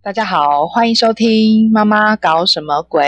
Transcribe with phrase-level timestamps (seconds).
[0.00, 3.02] 大家好，欢迎收听《妈妈搞什么鬼》。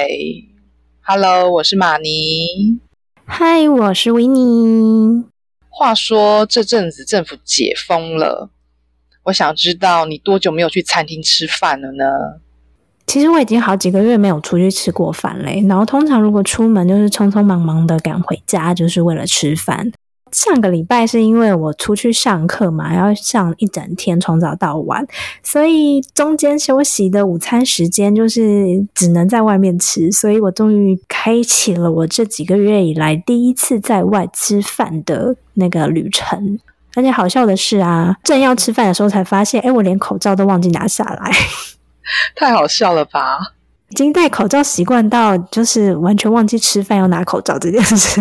[1.01, 2.81] Hello，我是马尼。
[3.25, 5.25] 嗨，我是维尼。
[5.69, 8.51] 话说这阵子政府解封了，
[9.23, 12.05] 我想知道你多久没有去餐厅吃饭了呢？
[13.07, 15.65] 其实我已经好几个月没有出去吃过饭嘞。
[15.69, 19.93] 然后通常如果出门，就是匆匆忙忙的赶回家，就是为了吃饭。
[20.33, 25.07] 上个礼拜是因为我出去上课嘛，要上一整天，从早到晚，
[25.43, 36.59] 所以中间休息的午餐时间就是只能在外面吃，所以我终于开启了我这几个月以来第一次在外吃饭的那个旅程。
[36.97, 41.33] 而且好笑的是啊，正要吃饭的时候才发现，哎，我连口罩都忘记拿下来，
[42.35, 43.39] 太好笑了吧？
[43.91, 48.21] 已经戴口罩习惯到就是完全忘记吃饭要拿口罩这件事。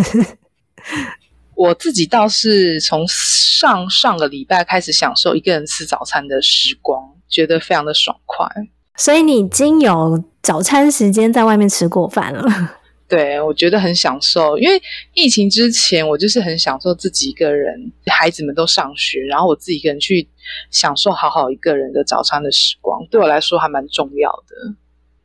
[1.60, 8.48] 我自己倒是从上上个礼拜开始享受一个人吃早餐的时光，觉得非常的爽快。
[8.96, 12.46] 所以你已经有早餐时间在外面吃过饭了？
[13.10, 14.58] 对，我觉得很享受。
[14.58, 14.82] 因为
[15.14, 20.30] 疫情之前，我就是很享受自己一个人，孩子们都上学，然后我自己一个人去
[20.72, 24.76] 享受好好一个人的早餐的时光，对我来说还蛮重要的。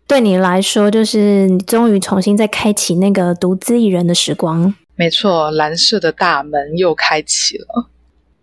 [0.09, 4.75] 对你来说，就是你终于重新再开启那个独自一人的时光。
[4.97, 7.89] 没错，蓝色的大门又开启了。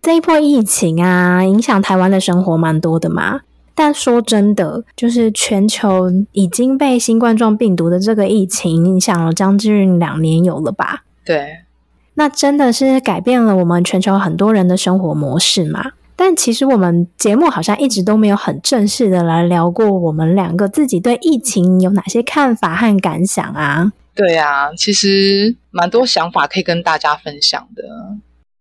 [0.02, 3.40] 这一波疫情啊，影响台湾的生活蛮多的嘛。
[3.74, 11.04] 但说真的，就是全球已经被新冠状病毒的这个疫情影响了将近两年有了吧？
[11.24, 11.60] 对，
[12.14, 15.92] 那真的是改变了我们全球很多人的生活模式嘛。
[16.14, 23.92] 但其实我们节目好像一直都没有很正式的来聊过我们两个自己对疫情有哪些看法和感想啊。
[24.14, 27.82] 对啊，其实蛮多想法可以跟大家分享的。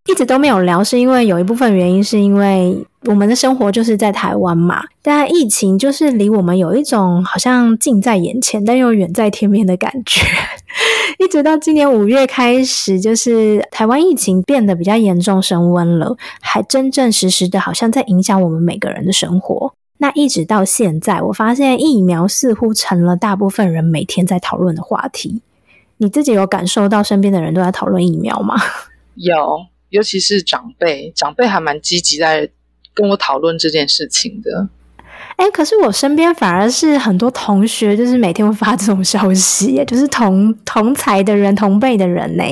[0.09, 2.75] 一直都没有聊，是因为有一部分原因是因为
[3.06, 10.25] 我们的生活就是在台湾嘛，但疫情就是离我们有一种好像近在眼前但又远在天边的感觉。
[11.19, 19.72] 一直到今年五月开始，就是台湾疫情变得比较严重升温了，还真正实实的好像在影响我们每个人的生活。
[20.01, 25.44] 那一直到现在，我发现疫苗似乎成了大部分人每天在讨论的话题。
[25.97, 28.56] 你自己有感受到身边的人都在讨论疫苗吗？
[29.13, 29.35] 有，
[29.90, 32.50] 尤其是长辈，长辈还蛮积极在
[32.95, 34.67] 跟我讨论这件事情的。
[35.35, 42.44] 哎，可是我身边反而是很多同学，就是每天会发这种消息，就是同同才的人、同辈的人呢。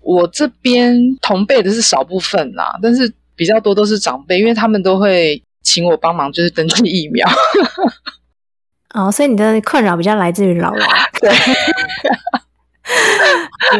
[0.00, 5.42] 我这边同辈的是少部分啦，但是比较多都是长辈，因为他们都会。
[5.64, 7.26] 请我帮忙，就是登记疫苗。
[8.94, 10.78] 哦，所以你的困扰比较来自于老王。
[11.20, 11.28] 对，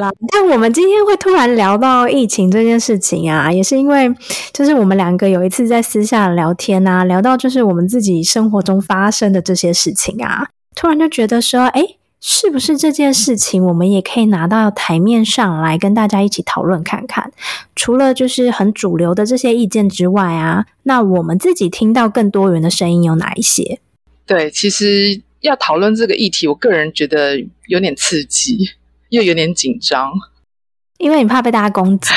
[0.00, 0.10] 啦。
[0.32, 4.12] 但我们今天会突然聊到疫情这件事情啊，也是因为
[4.52, 11.80] 就是我们两个有一次在私下聊天啊，聊到就是我们自己生活中发生的这些事情啊，突然就觉得说，哎。
[12.26, 17.30] 是不是这件事情，我们也可以拿到台面上来跟大家一起讨论看看？
[17.76, 23.78] 除了就是很主流的这些意见之外啊，那我们自己听到更多元的声音有哪一些？
[24.24, 28.70] 对，其实要讨论这个议题，我个人觉得有点刺激，
[29.10, 30.10] 又有点紧张，
[30.96, 32.08] 因为你怕被大家攻击，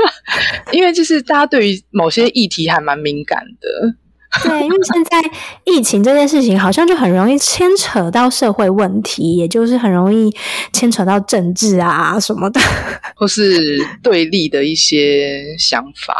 [0.72, 3.96] 因为就是大家对于某些议题还蛮敏感的。
[4.42, 5.22] 对，因为现在
[5.64, 10.34] 疫情这件事情好像就很容易牵扯到社会问题，也就是很容易
[10.72, 12.60] 牵扯到政治啊什么的，
[13.14, 16.14] 或是对立的一些想法。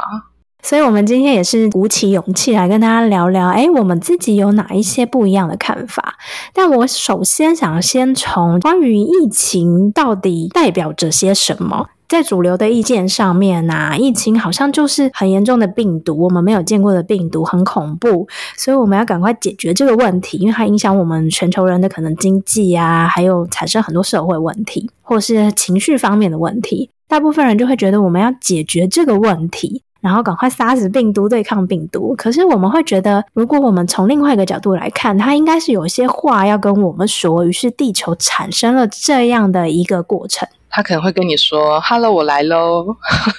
[0.64, 6.14] 所以，我们今天也是鼓起勇气来跟大家聊聊，哎，我们自己有哪一些不一样的看法？
[6.54, 11.88] 但我首先想先从关于疫情到底代表着些什么。
[12.12, 26.91] 在主流的意见上面呐，疫情好像就是很严重的病毒，我们没有见过的病毒，很恐怖，所以我们要赶快解决这个问题，因为它影响我们全球人的可能经济啊，还有产生很多社会问题，或是情绪方面的问题。
[27.09, 32.15] 大部分人就会觉得我们要解决这个问题，然后赶快杀死病毒，对抗病毒。
[32.15, 40.47] 可是我们会觉得，如果我们从另外一个角度来看，它应该是有一些话要跟我们说，于是地球产生了这样的一个过程。
[40.74, 42.97] 他可能会跟你说：“Hello，我来喽。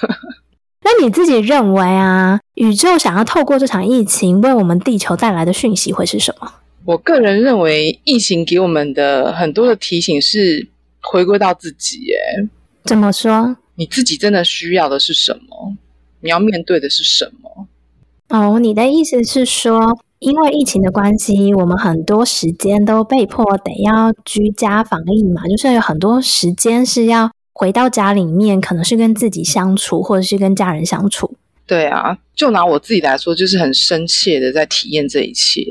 [0.85, 6.53] ”那你自己认为啊，宇宙想要透过这场疫情为我们地球带来的讯息会是什么？
[6.85, 10.68] 我个人认为，疫情给我们的很多的提醒是
[11.01, 12.00] 回归到自己。
[12.13, 12.47] 哎，
[12.83, 13.56] 怎么说？
[13.75, 15.75] 你自己真的需要的是什么？
[16.19, 17.68] 你要面对的是什么？
[18.29, 31.35] 哦，你的意思是说，因为疫情的关系，我们很多时间都被迫得要居家防疫嘛，就是有很多时间是要回到家里面，可能是跟自己相处，或者是跟家人相处。
[31.67, 35.61] 对啊，就拿我自己来说，就是很深切的在体验这一切。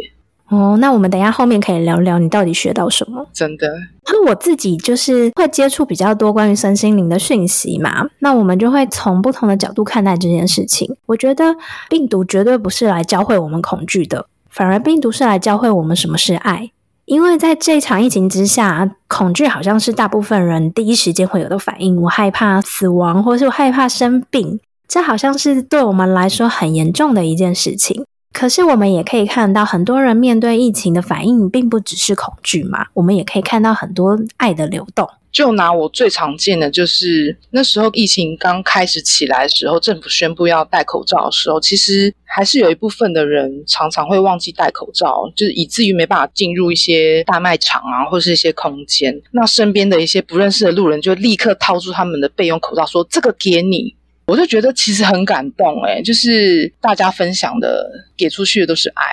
[0.48, 3.26] 哦，那我们等一下后面可以聊聊你到底学到什么。
[3.32, 3.66] 真的，
[4.06, 10.94] 那我自己就是会接触比较多关于身心灵的讯息嘛，那我们就会从不同的角度看待这件事情。
[11.06, 11.56] 我觉得
[11.88, 16.70] 病毒绝对不是来教会我们恐惧的，反而病毒是来教会我们什么是爱。
[17.06, 22.00] 因为在这场疫情之下，恐惧好像是大部分人第一时间会有的反应。
[22.02, 28.04] 我害怕死亡，或是我害怕生病，这好像是对我们来说很严重的一件事情。
[28.32, 32.86] 可是我们也可以看到，很多人面对疫情的反应，并不只是恐惧嘛。
[32.94, 35.08] 我们也可以看到很多爱的流动。
[35.30, 49.18] 就拿我最常见的，就是那时候疫情刚开始起来的时候，政府宣布要戴口罩的时候，其实还是有一部分的人常常会忘记戴口罩，就是以至于没办法进入一些大卖场啊，或是一些空间。
[49.30, 53.94] 那身边的一些不认识的路人，就立刻掏出他们的备用口罩，说：“这个给你。”
[54.32, 57.86] 我就觉得其实很感动，哎，就是大家分享的、
[58.16, 59.04] 给出去的都是爱。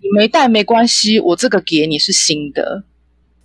[0.00, 2.82] 你没带没关系，我这个给你是新的。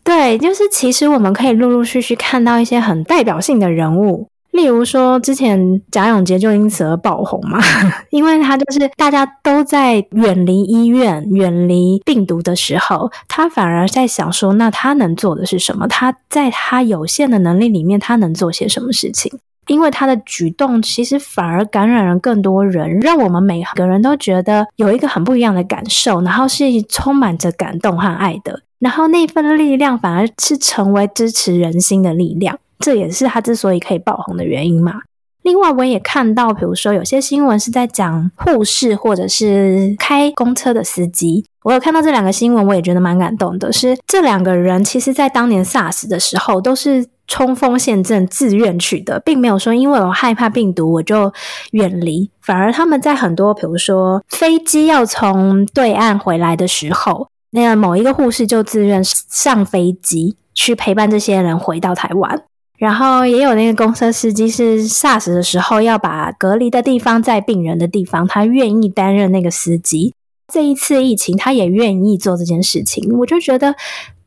[0.02, 7.60] 对，就是其实我们可以陆陆续续看到一些很代表性的人物，例如说之前贾永杰就因此而爆红嘛，
[8.12, 15.86] 因为他就是大家都在远离医院、远离病毒的时候，他反而在想说，那他能做的是什么？
[15.90, 19.38] 他在他有限的能力里面，他能做些什么事情？
[19.70, 28.62] 因为他的举动其实反而感染了更多人，让我们每个人都觉得有一个很不一样的感受，然后是充满着感动和爱的。
[28.80, 35.02] 然后那份力量反而是成为支持人心的力量，这也是他之所以可以爆红的原因嘛。
[35.44, 43.72] 另外，我也看到，比如说有些新闻是在讲护士或者是开公车的司机，我有看到这两个新闻，我也觉得蛮感动的。
[43.72, 47.06] 是这两个人，其实在当年 SARS 的时候都是。
[47.30, 51.32] 冲锋陷阵，自愿去的，并没有说因为我害怕病毒我就
[51.72, 62.44] 远离，反而他们在很多，比如说飞机要从对岸回来的时候，那个某一个护士就自愿上飞机去陪伴这些人回到台湾，
[62.80, 70.16] 然后也有那个公车司机是 SARS 的时候要把隔离的地方在病人的地方，他愿意担任那个司机。
[70.52, 73.76] 这一次疫情，他也愿意做这件事情，我就觉得。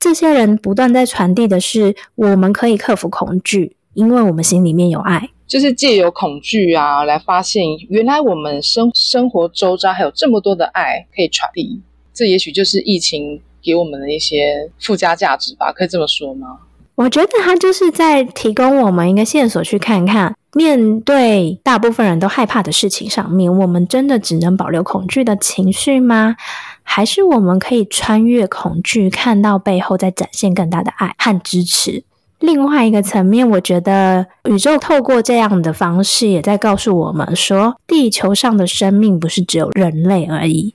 [0.03, 5.29] 这些人不断在传递的是，我们可以克服恐惧，因为我们心里面有爱。
[5.47, 11.81] 就是借由恐惧啊，来发现原来我们生生活周遭还有这么多的爱可以传递。
[12.13, 16.59] 这也许就是疫情给我们的一些附加价值吧，可以这么说吗？
[16.97, 26.37] 我觉得他就是在提供我们一个线索，去看看面对大部分人都害怕的事情上面，我们真的只能保留恐惧的情绪吗？
[26.82, 32.05] 还是我们可以穿越恐惧，看到背后在展现更大的爱和支持。
[32.38, 40.75] 另外一个层面，我觉得宇宙透过这样的方式，也在告诉我们说，地球上的生命不是只有人类而已。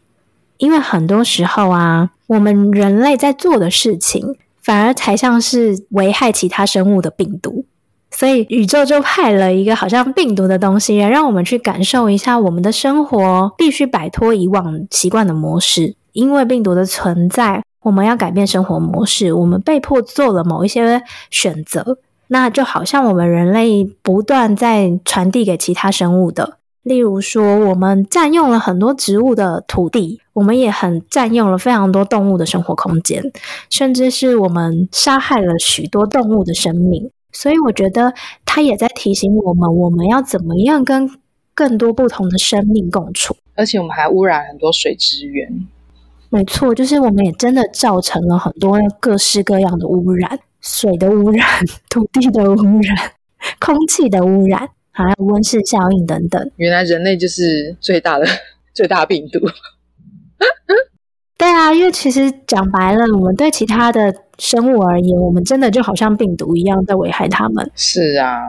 [0.57, 7.65] 因为很多时候啊，我们人类在做的事情，反而才像是危害其他生物的病毒。
[8.17, 15.93] 所以宇宙就派了一个好像病毒的东西，让我们去感受一下，我们的生活必须摆脱以往习惯的模式。
[16.13, 21.99] 因为病毒的存在，我们要改变生活模式，我们被迫做了某一些选择。
[22.29, 33.21] 那就好像我们人类不断在传递给其他生物的，例如说，我们占用了很多植物的土地，我们也很占用了非常多动物的生活空间，
[33.69, 37.11] 甚至是我们杀害了许多动物的生命。
[37.31, 38.13] 所以，我觉得
[38.45, 41.09] 它也在提醒我们，我们要怎么样跟
[41.53, 43.35] 更多不同的生命共处。
[43.55, 45.67] 而且，我们还污染很多水资源。
[46.29, 51.47] 没错，就是我们也真的造成了很多各式各样的污染，水的污染、
[51.89, 53.11] 土地的污染、
[53.59, 56.51] 空气的污染，还有温室效应等等。
[56.57, 58.25] 原来人类就是最大的
[58.75, 59.39] 最大病毒。
[61.37, 67.71] 对啊，因为其实讲白了，我们对其他的生物而言，我们真的就好像病毒一样在危害他们。
[67.75, 68.39] 是啊，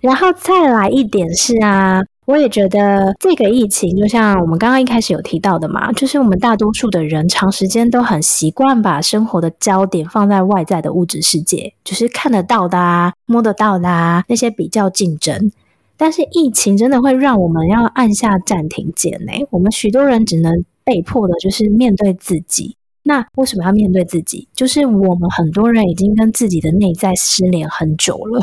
[0.00, 2.02] 然后再来一点是啊。
[2.26, 15.50] 我也觉得这个疫情，就像我们刚刚一开始有提到的嘛，就是我们大多数的人长时间都很习惯把生活的焦点放在外在的物质世界，就是看得到的啊、摸得到的啊那些比较竞争。
[15.96, 19.32] 但是疫情真的会让我们要按下暂停键呢？
[19.48, 24.48] 我们许多人只能被迫的就是面对自己，那为什么要面对自己？
[24.54, 28.42] 就是我们很多人已经跟自己的内在失联很久了。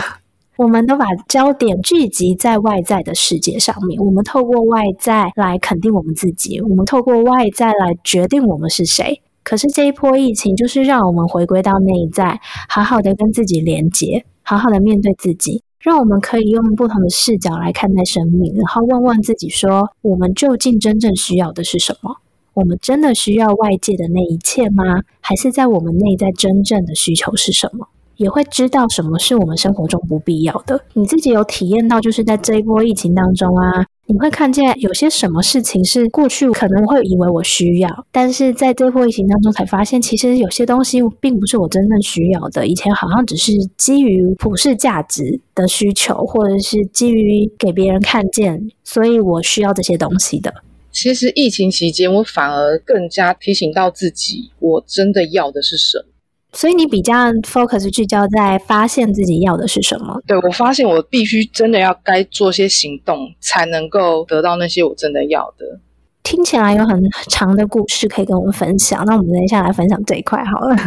[0.57, 9.21] 我们都把焦点聚集在外在的世界上面，我们透过外在来肯定我们自己，我们透过外在来决定我们是谁。
[9.43, 22.15] 可是这一波疫情，就是让我们回归到内在，好好的跟自己连接，好好的面对自己，让我们可以用不同的视角来看待生命，然后问问自己说：我们究竟真正需要的是什么？
[22.55, 24.83] 我们真的需要外界的那一切吗？
[25.21, 27.87] 还是在我们内在真正的需求是什么？
[28.15, 30.79] 也会知道什么是我们生活中不必要的。
[30.93, 42.65] 你自己有体验到，就是在这一波疫情当中啊，你会看见有些什么事情是过去可能会以为我需要，但是在这波疫情当中才发现，其实有些东西并不是我真正需要的。
[42.65, 50.53] 以前好像只是基于普世价值的需求，或者是基于给别人看见，所以我需要这些东西的。
[50.95, 56.05] 其实疫情期间，我反而更加提醒到自己，我真的要的是什么。
[56.53, 60.21] 所以你比较 focus 聚焦在发现自己要的是什么？
[60.25, 65.81] 对我发现我必须真的要该做些行动，才能够得到那些我真的要的。
[66.23, 70.75] 听起来有很长的故事可以跟我们分享，那我们等一下来分享这一块好了。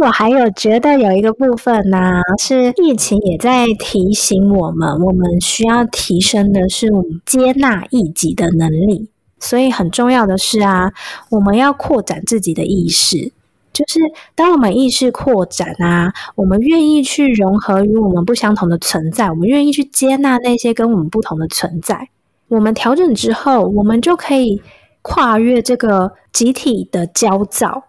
[0.00, 9.08] 我还有觉得有一个部分呢，是疫情也在提醒我们，我们需要提升的是我们接纳异己的能力。
[9.40, 10.92] 所以很重要的是啊，
[11.30, 13.32] 我们要扩展自己的意识。
[13.72, 14.00] 就是
[14.34, 22.08] 当我们意识扩展啊，我们愿意去融合与我们不相同的存在，我们愿意去接纳那些跟我们不同的存在。
[22.48, 24.60] 我们调整之后，我们就可以
[25.02, 27.84] 跨越这个集体的焦躁，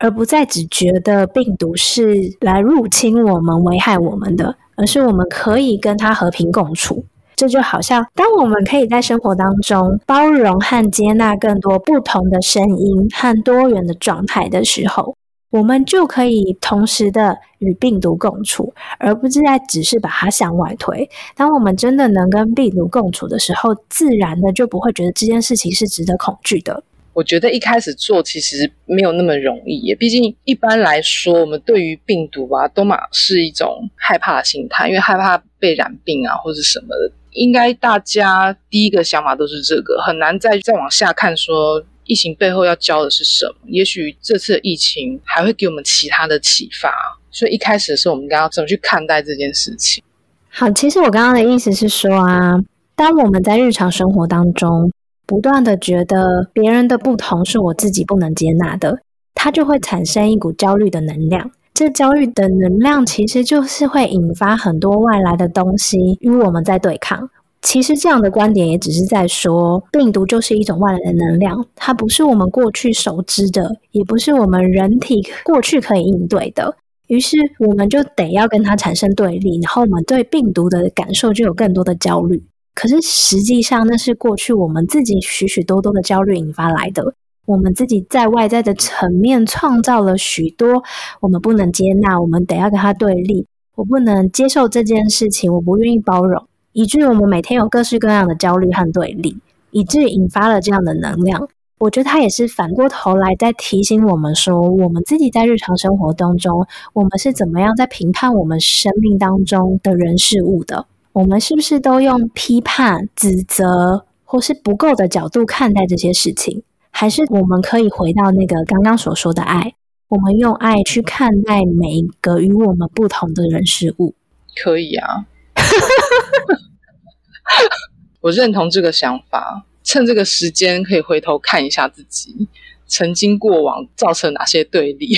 [0.00, 7.04] 而不再只觉得病毒是来入侵我们、危害我们的，而是我们可以跟它和平共处。
[7.36, 15.14] 这就好像，当我们可以在生活当中包容和接纳更多不同的声音和多元的状态的时候，
[15.50, 21.08] 我们就可以同时的与病毒共处，而不是在只是把它向外推。
[21.34, 26.82] 当我们真的能跟病毒共处的时候，自然的就不会觉得这件事情是值得恐惧的。
[27.12, 37.12] 我觉得一开始做其实没有那么容易，毕竟一般来说，我们对于病毒啊，都嘛是一种害怕的心态，因为害怕被染病啊，或者什么的。
[37.32, 43.54] 应该大家第一个想法都是这个，很难再再往下看，说疫情背后要教的是什么？
[43.66, 46.92] 也许这次疫情还会给我们其他的启发。
[47.30, 50.02] 所以一开始的时候，我们应该要怎么去看待这件事情？
[50.48, 52.58] 好，其实我刚刚的意思是说啊，
[52.96, 54.92] 当我们在日常生活当中
[55.30, 58.98] 不断的觉得别人的不同是我自己不能接纳的，
[59.32, 61.48] 它就会产生一股焦虑的能量。
[61.72, 67.30] 这焦虑的能量其实就是会引发很多外来的东西与我们在对抗。
[67.62, 76.74] 其实这样的观点也只是在说，病毒就是一种外来的能量，它不是我们过去熟知的，也不是我们人体过去可以应对的。
[77.06, 82.42] 于是我们就得要跟它产生对立，然后我们对病毒的感受就有更多的焦虑。
[82.74, 87.14] 可是实际上，那是过去我们自己许许多多的焦虑引发来的。
[87.46, 90.84] 我们自己在外在的层面创造了许多
[91.20, 99.36] 我们不能接纳，我们得要跟他对立，我不能接受这件事情，我不愿意包容，以至于我们每天有各式各样的焦虑和对立，
[99.72, 101.48] 以至于引发了这样的能量。
[101.78, 110.86] 我觉得他也是反过头来在提醒我们说，我们自己在日常生活当中，我们是怎么样在评判我们生命当中的人事物的？
[111.12, 116.62] 我们是不是都用批判、指责或是不够的角度看待这些事情？
[116.90, 119.74] 还是我们可以回到那个刚刚所说的爱，
[120.08, 124.14] 我们用爱去看待每一个与我们不同的人事物。
[124.62, 125.26] 可以啊，
[128.22, 129.66] 我认同这个想法。
[129.82, 132.48] 趁这个时间，可以回头看一下自己
[132.86, 135.16] 曾经过往造成哪些对立。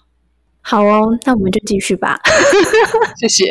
[0.60, 2.20] 好哦，那我们就继续吧。
[3.18, 3.46] 谢谢，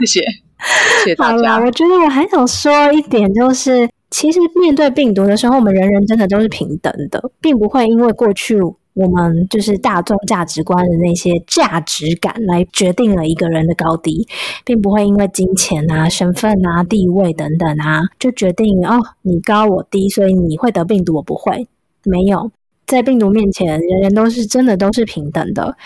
[0.00, 0.24] 谢谢，
[1.04, 1.58] 谢谢大家。
[1.58, 3.88] 我觉得我还想说一点，就是。
[4.10, 8.56] 其实面对病毒的时候，我们人人真的都是平等的，并不会因为过去
[8.94, 14.26] 我们就是大众价值观的那些价值感来决定了一个人的高低，
[14.64, 21.68] 并不会因为金钱啊、身份啊、地位等等啊，就决定哦你高我低，所以你会得病毒，我不会。
[22.02, 22.50] 没有，
[22.88, 25.76] 在病毒面前，人人都是真的都是平等的。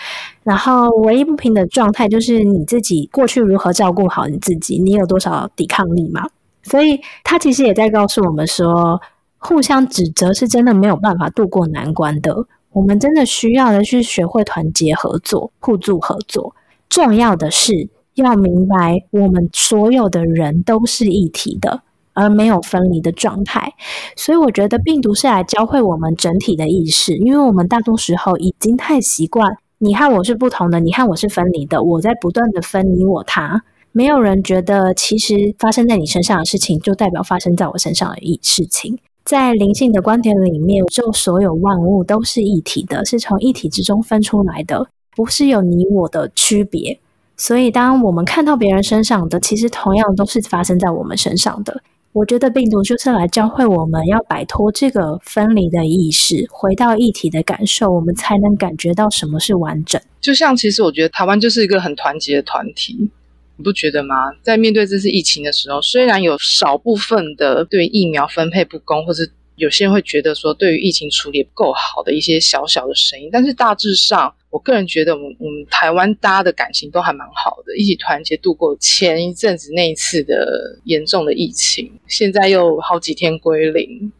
[0.41, 6.25] 然后唯一不平等状态就是你自己过去如何照顾好你自己，你有多少抵抗力嘛？
[6.63, 9.01] 所以，他其实也在告诉我们说，
[9.37, 12.47] 互相指责是真的没有办法度过难关的。
[12.71, 16.55] 我们真的需要的是学会团结合作、互助合作。
[16.87, 21.81] 重要的是要明白，我们所有的人都是一体的，
[22.13, 23.73] 而没有分离的状态。
[24.15, 33.63] 所以我觉得病毒是来教会我们整体的意识，因为我们大多时候已经太习惯你和我是不同的，你和我是分离的，我在不断的分你我他。
[33.91, 38.97] 没有人觉得，其实发生在你身上的事情，就代表发生在我身上的一事情。
[39.23, 46.99] 在灵性的观点里面，就所有万物都是一体的，是从一体之中分出来的，不是有你我的区别。
[47.37, 51.81] 所以，当我们看到别人身上的，其实同样都是发生在我们身上的。
[52.13, 59.99] 我觉得病毒就是来教会我们要摆脱这个分离的意识，回到一体的感受，我们才能感觉到什么是完整。
[60.21, 63.09] 就像，其实我觉得台湾就是一个很团结的团体。
[63.55, 64.15] 你不觉得吗？
[64.43, 84.11] 在面对这次疫情的时候，虽然有少部分的对疫苗分配不公，或是有些人会觉得说对于疫情处理不够好的一些小小的声音，但是大致上，我个人觉得，我们我们台湾大家的感情都还蛮好的，一起团结度过前一阵子那一次的严重的疫情，现在又好几天归零，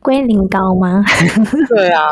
[0.00, 1.04] 归零高吗？
[1.68, 2.10] 对啊。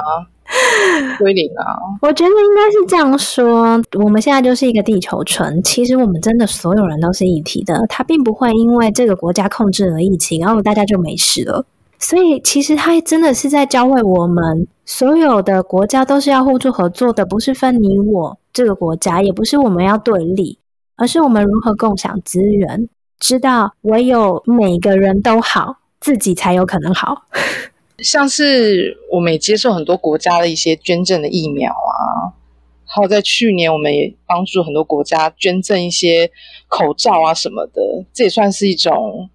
[1.18, 1.74] 归零啊！
[2.00, 3.82] 我觉得应该是这样说。
[3.98, 7.84] 我们现在就是一个地球村，其实我们真的所有人都是一体的。
[7.88, 11.66] 它并不会因为这个国家控制了疫情，然后大家就没事了。
[11.98, 20.58] 所以其实它真的是在教会我们，所有的国家都是要互助合作的，不是分你我这个国家，也不是我们要对立，
[20.96, 22.88] 而是我们如何共享资源。
[23.18, 27.22] 知道唯有每个人都好，自己才有可能好。
[27.98, 32.36] 像是我们也接受很多国家的一些捐赠的疫苗啊，
[32.84, 36.30] 还有在去年我们也帮助很多国家捐赠一些
[36.68, 39.30] 口罩啊什么的，这也算是一种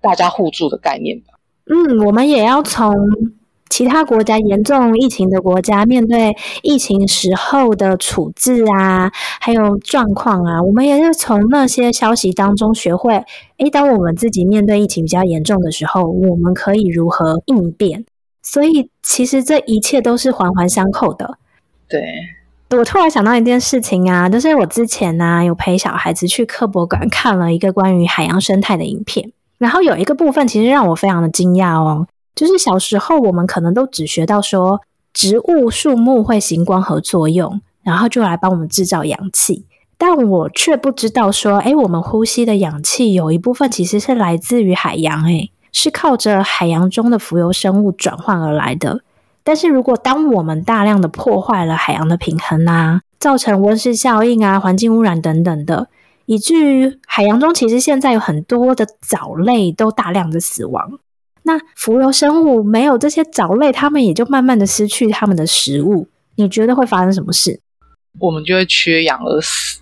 [0.00, 1.37] 大家互助的概念吧。
[1.68, 2.94] 嗯，我们也要从。
[3.70, 13.22] 其他国家严重疫情的国家，面对疫情时候的处置啊，还有状况啊，我们也是从那些消息当中学会。
[13.58, 18.06] 诶，当我们自己面对疫情比较严重的时候，我们可以如何应变？
[18.42, 21.36] 所以，其实这一切都是环环相扣的。
[21.90, 22.00] 对，
[22.70, 32.06] 我突然想到一件事情啊，就是我之前呢有陪小孩子去科博馆看了一个关于海洋生态的影片，然后有一个部分其实让我非常的惊讶哦。
[32.34, 34.80] 就是小时候，我们可能都只学到说
[35.12, 39.66] 植物、树木会行光合作用，然后就来帮我们制造氧气。
[39.96, 49.00] 但我却不知道说，哎，我们呼吸的氧气有一部分其实是来自于海洋，哎，是靠着海洋中的浮游生物转换而来的。
[49.42, 55.88] 但是如果当我们大量的破坏了海洋的平衡啊，造成温室效应啊、环境污染等等的，
[56.28, 61.00] 以至于海洋中其实现在有很多的藻类都大量的死亡。
[61.44, 66.06] 那浮游生物没有这些藻类，它们也就慢慢的失去它们的食物。
[66.34, 67.58] 你觉得会发生什么事？
[68.18, 69.80] 我们就会缺氧而死。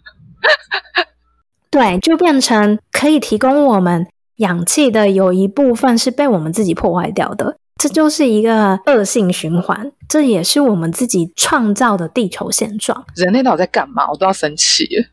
[1.70, 4.06] 对，就变成可以提供我们
[4.36, 9.92] 氧气的有一部分是被我们自己破坏掉的，这就是一个恶性循环。
[10.08, 13.04] 这也是我们自己创造的地球现状。
[13.14, 14.10] 人类到底在干嘛？
[14.10, 15.04] 我都要生气了。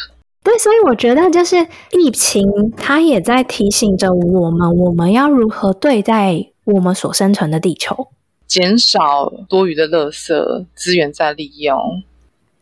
[0.44, 1.56] 对，所以我觉得就是
[1.90, 8.08] 疫情，它也在提醒着我们，我们要如何对待我们所生存的地球，
[8.46, 12.02] 减少多余的垃圾资源再利用。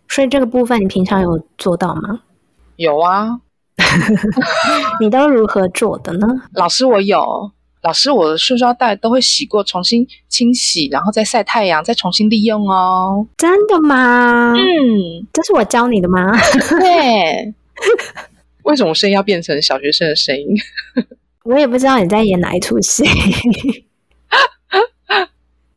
[0.09, 2.21] 所以这个部分，你平常有做到吗？
[2.77, 3.41] 有啊，
[5.01, 6.27] 你都如何做的呢？
[6.55, 7.51] 老师，我有。
[7.83, 13.27] 老师，我的塑胶袋都会洗过，重新清洗，然后再晒太阳，再重新利用哦。
[13.37, 14.55] 真的吗？
[14.55, 16.33] 嗯，这是我教你的吗？
[16.79, 17.53] 对。
[18.63, 20.47] 为什么声音要变成小学生的声音？
[21.45, 23.03] 我也不知道你在演哪一出戏。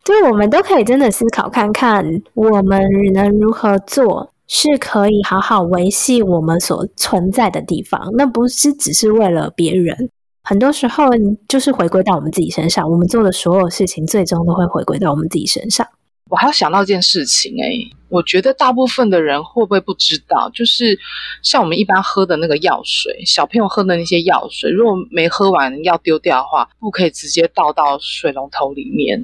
[0.03, 2.79] 就我们都可以真的思考看看，我们
[3.13, 8.11] 能如何做，是可以好好维系我们所存在的地方。
[8.15, 10.11] 那不是只是为了别人，
[10.47, 11.05] 很多时候
[11.47, 12.87] 就是回归到我们自己身上。
[12.87, 15.87] 我们做的所有事情，最终都会回归到我们自己身上。
[16.29, 17.65] 我还要想到一件事情哎，
[18.09, 20.99] 我觉得大部分的人会不会不知道，就是
[21.41, 29.19] 像我们一般喝的那个药水，小朋友喝的那些药水，如果没喝完要丢掉的话，不可以直接倒到水龙头里面，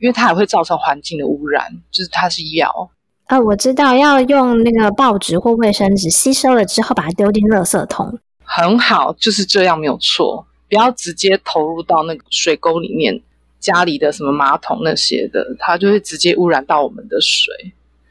[0.00, 2.90] 因为它还会造成环境的污染，就是它是药。
[3.26, 8.18] 呃，我知道要用那个报纸或卫生纸吸收了之后，把它丢进垃圾桶。
[8.48, 13.20] 很好，就是这样没有错，不要直接投入到那个水沟里面。
[13.60, 17.52] 家里的什么马桶那些的，它就会直接污染到我们的水。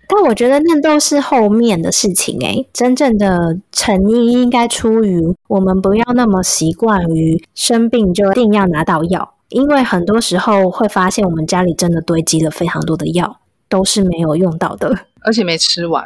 [0.10, 16.06] 但我觉得那都是后面的事情诶，真正的成因应该出于我们不要那么习惯于生病就一定要拿到药，因为很多时候会发现我们家里真的堆积了非常多的药，都是没有用到的，而且没吃完。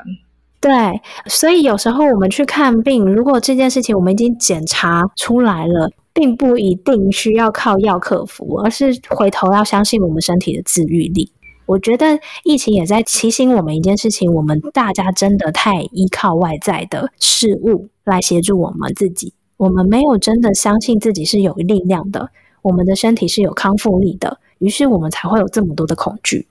[0.61, 11.31] 对，所以有时候我们去看病，如果这件事情我们已经检查出来了，并不一定需要靠药克服，而是回头要相信我们身体的自愈力。
[11.65, 22.29] 我觉得疫情也在提醒我们一件事情：我们大家真的太依靠外在的事物来协助我们自己，我们没有真的相信自己是有力量的，
[22.61, 26.47] 我们的身体是有康复力的，于是我们才会有这么多的恐惧。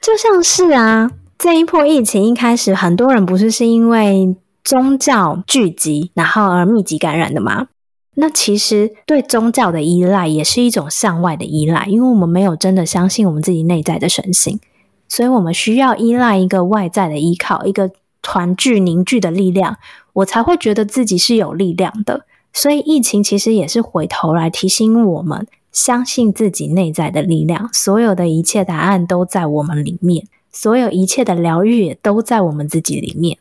[0.00, 1.10] 就像是啊。
[1.42, 7.68] 这一波疫情一开始，很多人不是是因为宗教聚集，然后而密集感染的吗？
[8.16, 14.60] 那其实对宗教的依赖也是一种向外的依赖，因为我们没有真的相信我们自己内在的神性，
[15.08, 19.78] 所以我们需要依赖一个外在的依靠，一个团聚凝聚的力量，
[20.12, 22.26] 我才会觉得自己是有力量的。
[22.52, 30.26] 所以疫情其实也是回头来提醒我们，相信自己内在的力量，所有的一切答案都在我们里面。
[30.52, 33.38] 所有一切的疗愈也都在我们自己里面。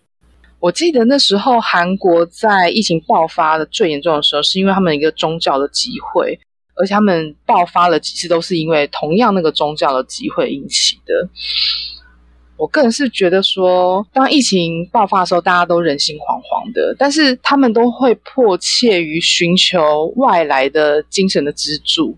[0.60, 6.38] 我记得那时候韩国在疫情爆发的最严重的时候，是因为他们一个宗教的集会，
[6.76, 11.30] 而且他们爆发了几次都是因为同样那个宗教的集会引起的。
[12.58, 22.18] 我个人是觉得说，当疫情爆发的时候，大家都人心惶惶的，但是他们都会迫切于寻求外来的精神的支柱。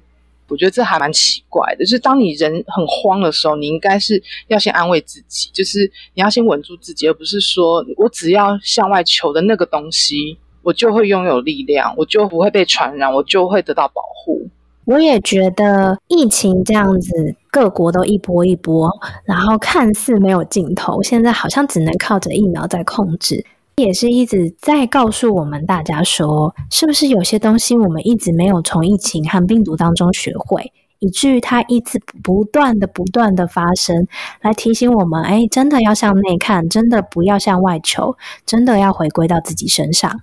[0.52, 14.50] 我觉得这还蛮奇怪的，就是当你人很慌的时候，你应该是要先安慰自己，就是你要先稳住自己，而不是说我只要向外求的那个东西，我就会拥有力量，我就不会被传染，我就会得到保护。
[14.86, 18.90] 我也觉得疫情这样子，各国都一波一波，
[19.24, 23.46] 然后看似没有尽头，现在好像只能靠着疫苗在控制。
[23.78, 34.08] 也是一直在告诉我们大家说，是不是有些东西我们一直没有从疫情和病毒当中学会，以至于它一直不断的、不断的发生，
[34.42, 40.22] 来提醒我们：哎，真的要向内看，真的不要向外求，真的要回归到自己身上。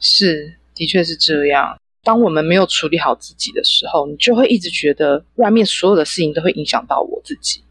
[0.00, 1.76] 是，的确是这样。
[2.02, 7.62] 当我们没有处理好自己的时候，你就会一直觉得外面所有的事情都会影响到我自己。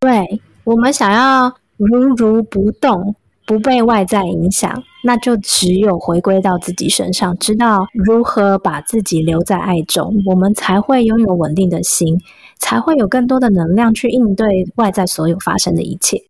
[0.00, 3.16] 对我们想要如如不动。
[3.50, 12.20] 不被外在影响，那就只有回归到自己身上，知道如何把自己留在爱中，我们才会拥有稳定的心，
[12.58, 16.22] 才会有更多的能量去应对外在所有发生的一切。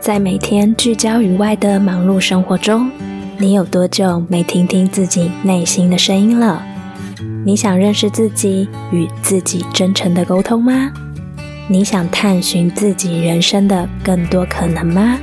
[0.00, 2.90] 在每天聚焦于外的忙碌生活中，
[3.38, 6.60] 你有多久没听听自己内心的声音了？
[7.46, 10.92] 你想认识自己，与自己真诚的沟通吗？
[11.70, 15.18] 你想探寻自己人生的更多可能吗？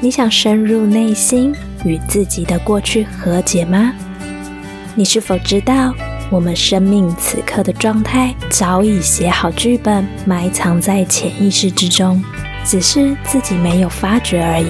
[0.00, 1.54] 你想深入内心
[1.84, 3.92] 与自己的过去和解吗？
[4.94, 5.92] 你是否知道，
[6.30, 12.24] 我们生命此刻的状态早已写好剧本，埋藏在潜意识之中，
[12.64, 14.68] 只是自己没有发觉而已。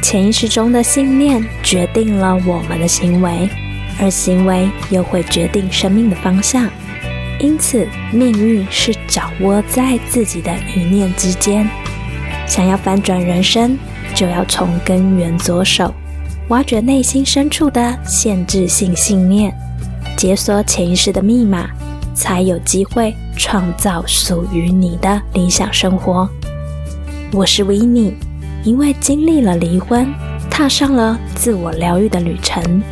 [0.00, 3.50] 潜意识中的信念决定了我们的行为，
[4.00, 6.70] 而行为又会决定生命的方向。
[7.40, 11.68] 因此，命运是掌握在自己的一念之间。
[12.46, 13.76] 想要翻转人生，
[14.14, 15.92] 就要从根源着手，
[16.48, 19.52] 挖掘内心深处的限制性信念，
[20.16, 21.68] 解锁潜意识的密码，
[22.14, 26.28] 才有机会创造属于你的理想生活。
[27.32, 28.14] 我是维尼，
[28.62, 30.06] 因为经历了离婚，
[30.50, 32.82] 踏上了自我疗愈的旅程，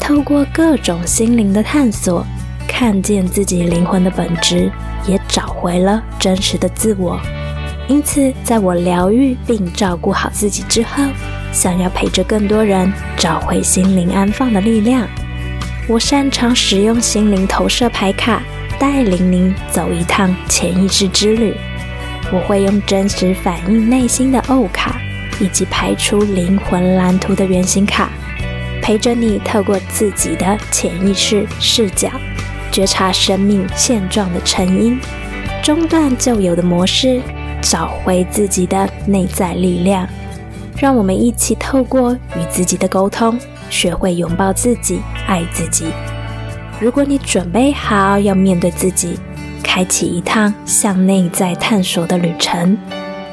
[0.00, 2.26] 透过各种心灵的探索。
[2.66, 4.70] 看见自己灵魂的本质，
[5.06, 7.20] 也找回了真实的自我。
[7.88, 11.02] 因此，在我疗愈并照顾好自己之后，
[11.52, 15.06] 想要陪着更多人找回心灵安放的力量，
[15.88, 18.42] 我擅长使用心灵投射牌卡，
[18.78, 21.54] 带领您走一趟潜意识之旅。
[22.32, 24.98] 我会用真实反映内心的欧卡，
[25.40, 28.10] 以及排除灵魂蓝图的原型卡，
[28.80, 32.08] 陪着你透过自己的潜意识视角。
[32.72, 34.98] 觉察生命现状的成因，
[35.62, 37.20] 中断旧有的模式，
[37.60, 40.08] 找回自己的内在力量。
[40.78, 45.84] 让我们一起透过与自己的沟通，学会拥抱自己，爱自己。
[46.80, 49.18] 如果你准备好要面对自己，
[49.62, 52.76] 开启一趟向内在探索的旅程，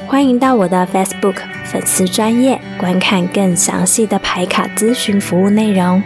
[0.06, 6.00] 欢迎到我的 Facebook 粉丝专业观看更详细的牌卡咨询服务内容。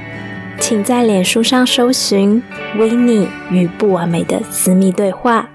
[0.61, 2.43] 请在脸书上搜寻
[2.79, 5.51] “维尼与不完美的私密对话”，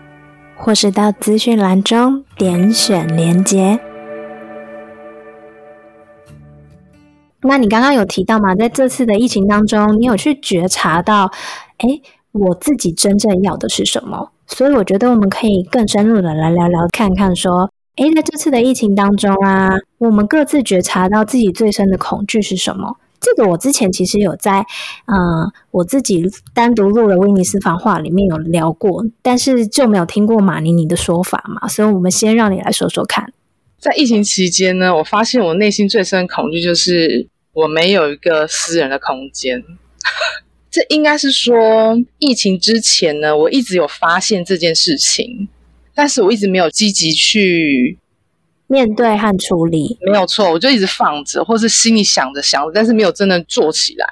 [0.55, 3.79] 或是到资讯栏中点选连接。
[7.41, 8.53] 那你刚刚有提到吗？
[8.53, 11.31] 在这次的疫情当中，你有去觉察到，
[11.77, 14.31] 哎，我自己真正要的是什么？
[14.45, 22.97] 所以我觉得我们可以更深入的来聊聊，看看说，诶，在这次的疫情当中啊，我们各自觉察到自己最深的恐惧是什么？
[23.19, 24.59] 这个我之前其实有在，
[25.05, 33.33] 嗯，我自己单独录了威尼斯访话里面有聊过，但是就没有听过马尼尼的说法嘛，所以我们先让你来说说看。
[33.77, 39.63] 在疫情期间呢，我发现我内心最深的恐惧就是我没有一个私人的空间。
[40.71, 45.47] 这应该是说，疫情之前呢，我一直有发现这件事情，
[45.95, 47.97] 但是我一直没有积极去。
[48.69, 54.05] 面对和处理没有错，我就一直放着，或是心里想着想着，但是没有真的做起来。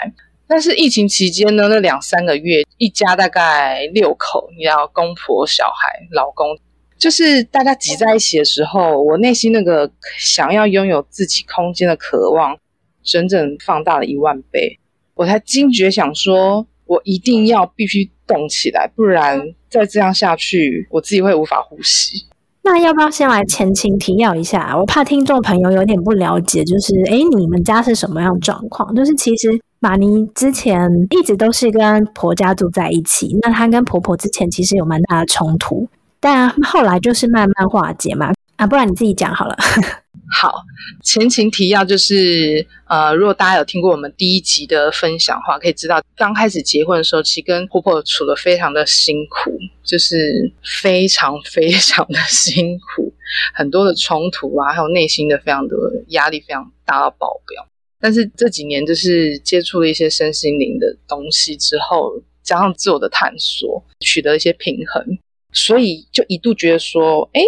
[0.47, 6.57] 但是疫情期间呢，那两三个月，一家大概六口，你要公婆、小孩、老公，
[6.97, 12.57] 就是大家挤在一起的时候，我内心那个想要拥有自己空间的渴望，
[13.03, 14.79] 整整放大了一万倍。
[15.13, 19.39] 我才惊觉，想说，我一定要必须动起来，不然
[19.69, 22.25] 再这样下去，我自己会无法呼吸。
[22.69, 24.75] 那要不要先来前情提要一下？
[24.77, 28.93] 我怕听众朋友有点不了解，就是诶，你们家是什么样状况？
[28.93, 35.87] 就是其实玛尼之前一直都是跟婆家住在一起，那她跟婆婆之前其实有蛮大的冲突，
[36.19, 38.33] 但后来就是慢慢化解嘛。
[38.57, 39.55] 啊，不然你自己讲好了。
[40.29, 40.61] 好，
[41.03, 53.13] 前情提要就是，呃，如果大家有听过我们第一集的分享的话，可以知道刚开始结婚的时候，其实跟婆婆处的非常的辛苦，就是非常非常的辛苦，
[53.53, 55.75] 很多的冲突啊，还有内心的非常的
[56.09, 57.65] 压力非常大到爆表。
[57.99, 62.11] 但是这几年就是接触了一些身心灵的东西之后，
[62.43, 65.03] 加上自我的探索，取得一些平衡，
[65.53, 67.41] 所以就一度觉得说，哎，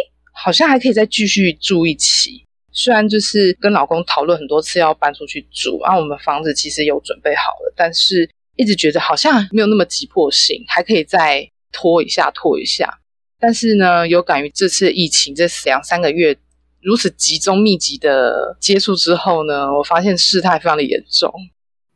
[0.44, 2.46] 好像还可以再继续住一起。
[2.72, 13.00] 虽然就是跟老公讨论很多次要搬出去住，然后我们房子其实有准备好了，但是一直觉得好像没有那么急迫性，还可以再拖一下拖一下。
[13.40, 16.38] 但是呢，有感于这次疫情这两三个月
[16.82, 21.34] 如此集中密集的接触之后呢，我发现事态非常的严重。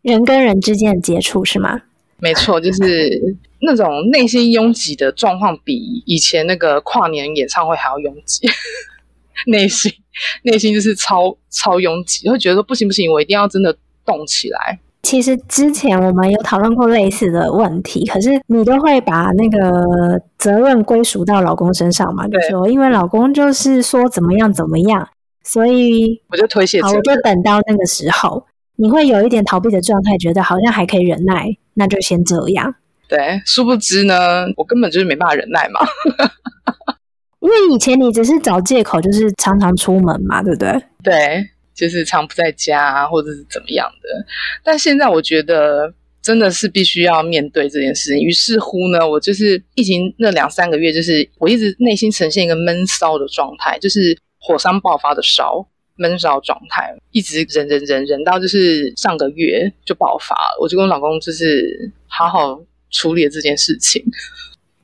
[0.01, 1.81] 人跟人之间的接触是吗？
[2.17, 8.47] 没错，就是那种内心拥挤的状况，比以前那个跨年演唱会还要拥挤。
[9.47, 9.91] 内心，
[10.43, 14.79] 内心就是超超拥挤，会觉得说不行不行，我一定要真的动起来。
[15.01, 22.25] 其实之前我们有讨论过类似的问题，可是你都会把那个责任归属到老公身上嘛？
[22.27, 25.09] 就说因为老公就是说怎么样怎么样，
[25.43, 26.81] 所以我就推卸。
[26.81, 28.45] 好，我就等到那个时候，
[28.77, 32.75] 你会有一点逃避的状态，觉得好像还可以忍耐，那就先这样。
[33.13, 35.79] 对，殊不知呢，我根本就是没办法忍耐嘛。
[37.41, 40.83] 因为以前你只是找借口，就是常常出门嘛，对不对？
[41.03, 44.25] 对，就是常不在家或者是怎么样的。
[44.63, 48.19] 但现在我觉得真的是必须要面对这件事情。
[48.23, 55.63] 于是乎呢，我就是疫情那两三个月，就是我一直内心呈现一个闷骚的状态，就是火山爆发的烧，
[55.97, 60.57] 闷烧状态，一直忍忍忍忍到就是上个月就爆发了。
[60.59, 62.59] 我就跟我老公就是好好
[62.93, 64.01] 处理了这件事情。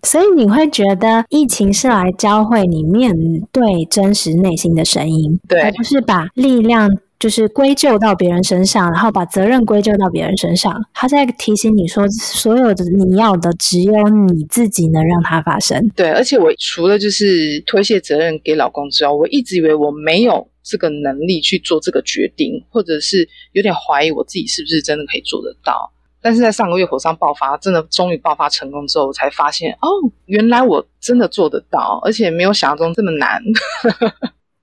[0.04, 3.14] 所以你会觉得疫情是来教会你面
[3.52, 10.74] 对真实内心的声音，对，而不是把力量就是归咎到别人身上，然后把责任归咎到别人身上。
[10.94, 15.86] 他在提醒你说，所有的你要的只有你自己能让它发生。
[15.98, 25.92] 对，而且我除了就是推卸责任给老公之外，我一直以为我没有这个能力去做这个决定，或者是有点怀疑我自己是不是真的可以做得到。
[26.22, 29.88] 但是在上个月火山爆发，真的终于爆发成功之后，才发现哦，
[30.26, 33.42] 原来我真的做得到，而且没有想象中这么难。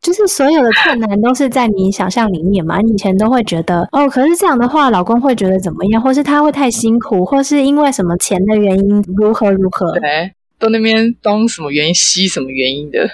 [0.02, 2.78] 就是所有的困难都是在你想象里面嘛？
[2.80, 9.98] 你以前都会觉得哦，可是这样的话，老公会觉得怎么样，或是他会太辛苦，或是因为什么钱的原因，如何如何？
[9.98, 13.08] 对，都那边东什么原因西什么原因的，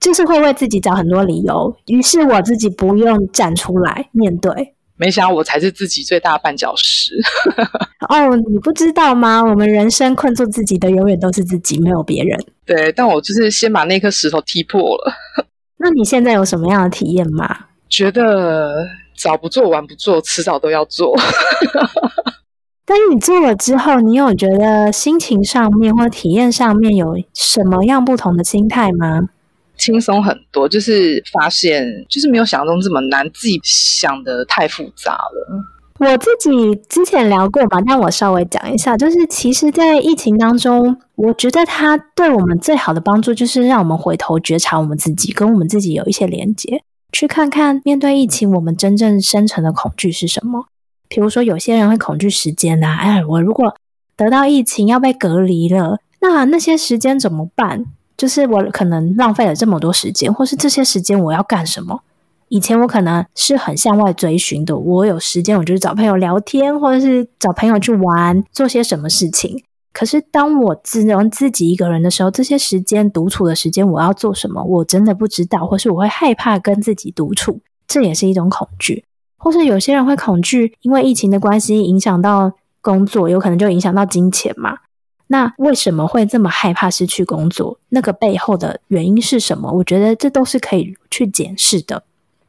[0.00, 1.76] 就是会为自己找很多理由。
[1.86, 4.74] 于是我自己不用站出来面对。
[4.96, 7.12] 没想到我才是自己最大的绊脚石。
[8.08, 9.42] 哦，你不知道吗？
[9.42, 12.38] 我们人生困住自己的永远都是自己，没有别人。
[12.64, 15.12] 对，但我就是先把那颗石头踢破了。
[15.78, 17.66] 那你现在有什么样的体验吗？
[17.88, 21.14] 觉得早不做晚不做，迟早都要做。
[22.86, 29.28] 但是你做了之后，你有觉得心情上面或体验上面有什么样不同的心态吗？
[29.76, 35.64] 轻松很多，就是发现就是没有想象中这么难，自己想的太复杂了。
[36.00, 46.82] 我自己之前聊过吧，但我稍微讲一下，就是其实，在疫情当中，我觉得它对我们最好的帮助，就是让我们回头觉察我们自己，跟我们自己有一些连接，
[47.12, 50.66] 去看看面对疫情，我们真正深层的恐惧是什么。
[51.08, 53.76] 比如说，有些人会恐惧时间呐，哎，我如果
[54.16, 55.98] 得到疫情要被隔离了。
[56.20, 57.84] 那那些时间怎么办？
[58.16, 62.02] 就是我可能浪费了这么多时间，或是这些时间我要干什么？
[62.48, 69.62] 以前我可能是很向外追寻的，我有时间我就找朋友聊天，或者是找朋友去玩，做些什么事情。
[69.92, 74.62] 可是当我只能自己一个人的时候，这些时间独处的时间，我要做什么？
[74.62, 79.04] 我真的不知道，或是我会害怕跟自己独处，这也是一种恐惧。
[79.36, 84.78] 或是有些人会恐惧，因为疫情的关系影响到工作，有可能就影响到金钱嘛。
[85.26, 87.78] 那为什么会这么害怕失去工作？
[87.88, 89.72] 那个背后的原因是什么？
[89.72, 92.04] 我觉得这都是可以去检视的。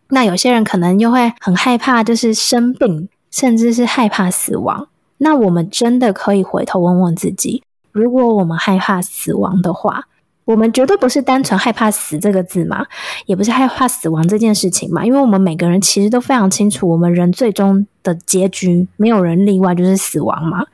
[0.09, 4.87] 那有些人可能又会很害怕，就是生病，甚至是害怕死亡。
[5.17, 10.07] 那我们真的可以回头问问自己：如果我们害怕死亡的话，
[10.43, 12.85] 我们绝对不是单纯害怕死这个字嘛，
[13.25, 15.03] 也不是害怕死亡这件事情嘛。
[15.03, 20.65] 因为我们每个人其实都非常清楚，我们人最终的结局，没有人例外，就是死亡嘛。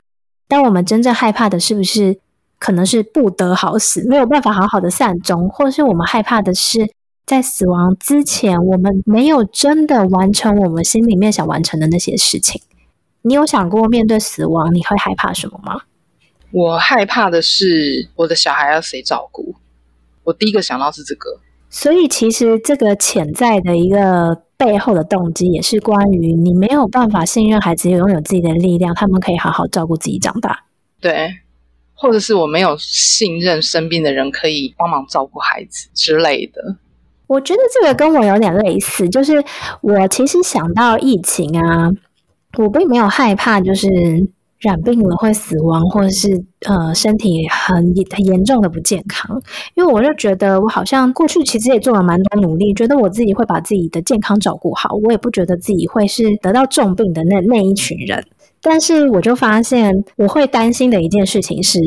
[0.52, 2.18] 但我们真正害怕的是不是
[2.58, 6.92] 可能是不得好死，没有办法好好的善终，或者是我们害怕的是？
[7.24, 12.60] 在死亡之前，我们没有真的完成我们心里面想完成的那些事情。
[13.22, 15.80] 你有想过面对死亡，你会害怕什么吗？
[16.50, 19.54] 我害怕的是我的小孩要谁照顾。
[20.24, 21.40] 我第一个想到是这个。
[21.74, 30.64] 所以，其实这个潜在的一个背后的动机，也是关于你没有办法信任孩子拥有自己的力量，他们可以好好照顾自己长大。
[31.00, 31.30] 对，
[31.94, 36.76] 或者是我没有信任身边的人可以帮忙照顾孩子之类的。
[37.26, 39.42] 我觉得这个跟我有点类似，就是
[39.80, 41.90] 我其实想到疫情啊，
[42.58, 43.88] 我并没有害怕，就是
[44.62, 46.28] 染病了会死亡，或者是
[46.66, 47.76] 呃身体很
[48.10, 49.42] 很严重的不健康，
[49.74, 58.24] 因为我就觉得我好像过去其实也做了蛮多努力，觉得我自己会把自己的健康照顾好，我也不觉得自己会是得到重病的那那一群人，
[58.62, 61.78] 但是我就发现我会担心的一件事情是，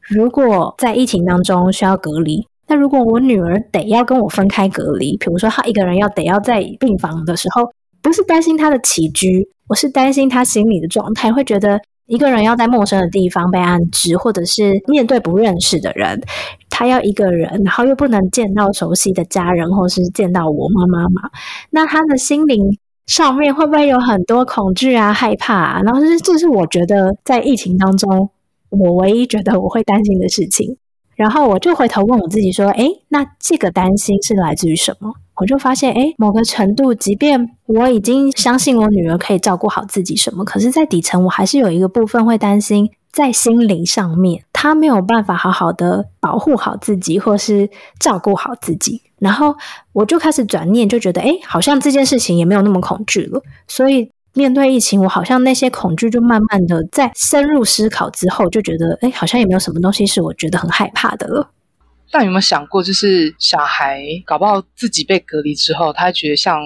[0.00, 2.46] 如果在疫情当中需要隔离。
[2.66, 7.70] 那如果我女儿得要跟我分开隔离，比如说她一个人要得要在病房的时候，
[8.00, 16.20] 不是担心她的起居，我是担心她心理的状态，会觉得一个人要在陌生的地方被安置，或者是面对不认识的人，
[16.68, 21.30] 他要一个人，然后又不能见到熟悉的家人，或是见到我妈妈嘛？
[21.70, 25.54] 那他的心灵上面会不会有很多恐惧啊、害怕？
[25.54, 25.80] 啊？
[25.82, 28.28] 然后这这是我觉得在疫情当中，
[28.68, 30.76] 我唯一觉得我会担心的事情。
[31.16, 47.68] 然后我就回头问我自己说：“诶，那这个担心是来自于什么？”我就发现，诶，某个程度，即便我已经相信我女儿可以照顾好自己什么，可是，在底层我还是有一个部分会担心，在心灵上面，她没有办法好好的保护好自己，或是
[47.98, 49.02] 照顾好自己。
[49.18, 49.54] 然后
[49.92, 53.42] 我就开始转念，就觉得，诶，好像这件事情也没有那么恐惧了。
[53.66, 54.10] 所以。
[54.36, 61.48] 面对疫情，我好像那些恐惧就慢慢的在深入思考之后，就觉得，哎，好像也没有什么东西是我觉得很害怕的了。
[62.14, 66.56] 但有没有想过，就是小孩搞不好自己被隔离之后，他觉得像。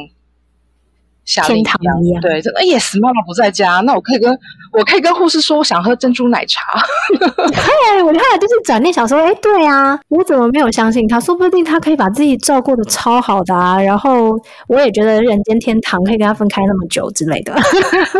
[1.44, 4.30] 天堂一样，对，这个 yes，妈妈不在家，那我可以跟
[4.72, 6.62] 我可以跟护士说，我想喝珍珠奶茶。
[7.20, 11.20] 对，我后来就是转念想说，哎，对啊，我怎么没有相信他？
[11.20, 13.78] 说不定他可以把自己照顾的超好的啊。
[13.78, 17.54] 然后我也觉得人间天堂可以跟他分开那么久之类的。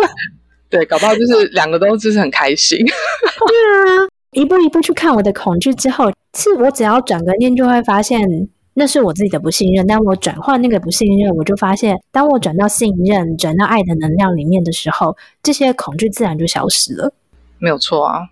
[0.69, 2.77] 对，搞不好就是两个都就是很开心。
[2.85, 8.49] 对啊，一步一步去看我的恐惧之后，是我只要转个念就会发现。
[8.75, 17.13] 那是我自己的不信任，但我转换那个不信任，我就发现，当我转到信任、转到爱的能量里面的时候，这些恐惧自然就消失了。
[17.59, 18.29] 没有错啊。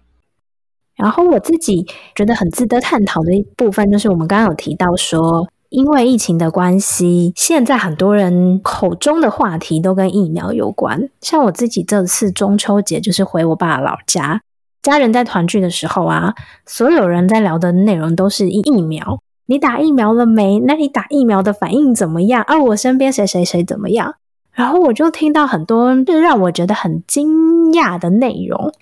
[0.94, 11.11] 然后我自己觉得很值得探讨的一部分，就是我们刚刚有提到说，因为疫情的关系，现在很多人口中的话题都跟疫苗有关。
[11.20, 14.40] 像我自己这次中秋节就是回我爸老家，
[14.87, 16.33] 家人在团聚的时候啊，
[16.64, 19.18] 所有人在聊的内容都是疫苗。
[19.46, 20.61] 你打疫苗了没？
[20.61, 22.40] 那你打疫苗的反应怎么样？
[22.42, 24.14] 啊，我身边谁谁谁怎么样？
[24.53, 28.72] 然后我就听到很多让我觉得很惊讶的内容。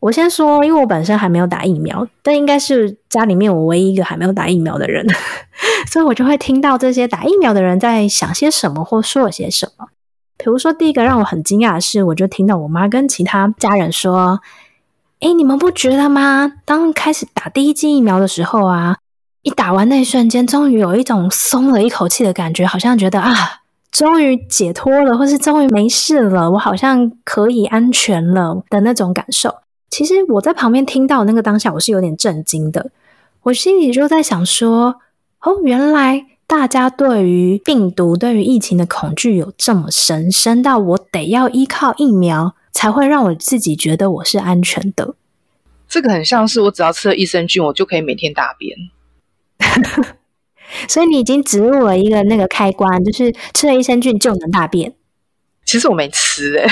[0.00, 5.06] 我先说，因为我本身还没有打疫苗，但应该是家里面我唯一一个还没有打疫苗的人，
[5.90, 9.86] 所以我就会听到这些打疫苗的人在想些什么或说了些什么。
[10.36, 14.38] 比如说，第一个让我很惊讶的是，我就听到我妈跟其他家人说
[15.26, 16.52] ：“哎，你们不觉得吗？
[16.64, 18.96] 当开始打第一剂疫苗的时候啊。”
[19.42, 23.32] 一打完那一瞬间，终于有一种松了一口气的感觉，好像觉得啊，
[23.90, 29.52] 终于解脱了，或是终于没事了，我好像可以安全了的那种感受。
[29.90, 32.90] 其实我在旁边听到那个当下，我是有点震惊的。
[33.42, 34.96] 我心里就在想说，
[35.42, 45.14] 哦，原来大家对于病毒、对于疫情的恐惧有这么深，深到我得要依靠疫苗才会让我自己觉得我是安全的。
[45.88, 48.76] 这个很像是我只要吃了益生菌，我就可以每天大便。
[50.86, 54.92] 所以你已经植入了一个那个开关，就是吃了益生菌就能大便。
[55.64, 56.66] 其实我没吃哎、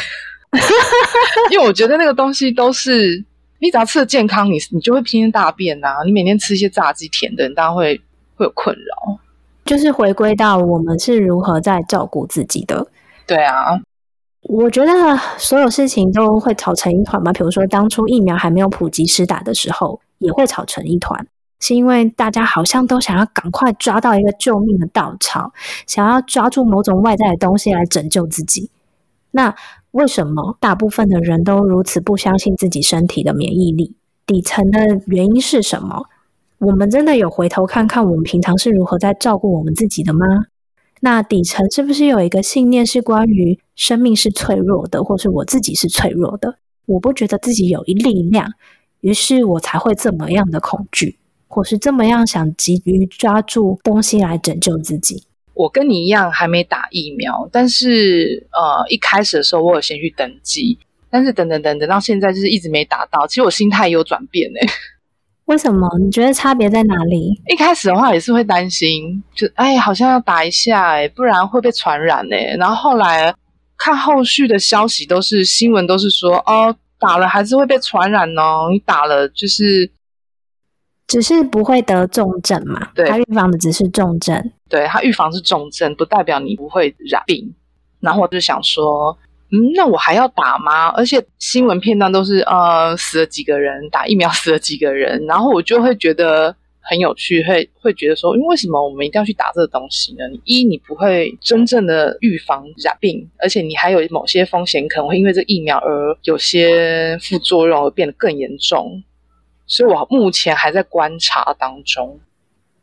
[1.50, 3.24] 因为我觉得那个东西都是
[3.60, 7.98] 你只要吃的健康，你你就会天天大便呐、你每天吃一些炸鸡甜的，你当然会
[8.36, 9.18] 会有困扰。
[9.64, 12.86] 就是回归到我们是如何在照顾自己的。
[13.26, 13.80] 对啊，
[14.46, 14.92] 我觉得
[15.38, 17.32] 所有事情都会吵成一团嘛。
[17.32, 21.26] 比如说，当初疫苗还没有普及施打的时候，也会吵成一团，
[21.60, 25.52] 是因为大家好像都想要赶快抓到一个救命的稻草，
[25.86, 28.70] 想要抓住某种外在的东西来拯救自己。
[29.30, 29.54] 那
[29.92, 33.96] 为什么大部分的人都如此不相信自己身体的免疫力？
[34.26, 36.04] 底层的原因是什么？
[36.58, 40.26] 我们真的有回头看看我们平常是如何在照顾我们自己的吗？
[41.04, 46.56] 那底层是不是有一个信念是关于生命是脆弱的，或是我自己是脆弱的？
[46.86, 48.50] 我不觉得自己有一力量，
[49.02, 55.24] 于是我才会这么样的恐惧，或是这么样想急于抓住东西来拯救自己。
[55.52, 60.78] 我跟你一样还没打疫苗，但是呃一开始的时候我有先去登记，
[61.10, 63.26] 但是等等等等到现在就是一直没打到。
[63.26, 64.66] 其实我心态有转变诶、
[65.46, 65.88] 为什么？
[65.98, 67.40] 你觉得差别在哪里？
[67.48, 73.34] 一开始的话也是会担心，就哎好像要打一下诶、不然会被传染诶、然后后来
[73.76, 79.90] 看后续的消息都是新闻都是说哦打了还是会被传染哦，你打了就是
[81.06, 82.90] 只是不会得重症嘛？
[82.94, 84.52] 对它预防的只是重症。
[84.70, 87.54] 对它预防是重症，不代表你不会染病。
[88.00, 89.16] 然后我就想说，
[89.54, 90.88] 嗯，那我还要打吗？
[90.88, 100.24] 而且新闻片段都是呃死了几个人，打疫苗 死了几个人，然后我就会觉得很有趣，会会觉得说，因为什么我们一定要去打这个东西呢？
[100.44, 109.04] 一你不会真正的预防染病，而且你还有某些风险可能会因为这疫苗而有些副作用而变得更严重。
[109.66, 112.18] 所以我目前还在观察当中。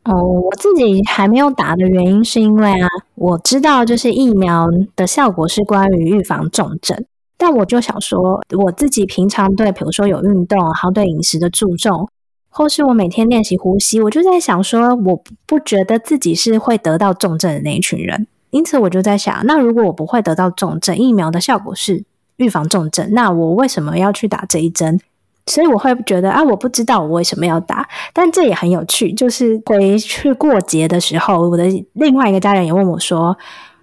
[0.04, 2.88] 哦，我自己还没有打的原因是因为啊，
[3.22, 4.66] 我知道就是疫苗
[4.96, 7.04] 的效果是关于预防重症，
[7.38, 12.08] 但我就想说，我自己平常对，比如说有运动，然后对饮食的注重，
[12.48, 22.02] 或是我每天练习呼吸，我就在想说，我不觉得自己是会得到重症的那一群人，因此我就在想，那如果我不会得到重症，疫苗的效果是
[22.38, 24.98] 预防重症，那我为什么要去打这一针？
[25.46, 29.12] 所以我会觉得啊，我不知道我为什么要打，但这也很有趣。
[29.12, 31.64] 就是回去过节的时候，我的
[31.94, 33.36] 另外一个家人也问我说：“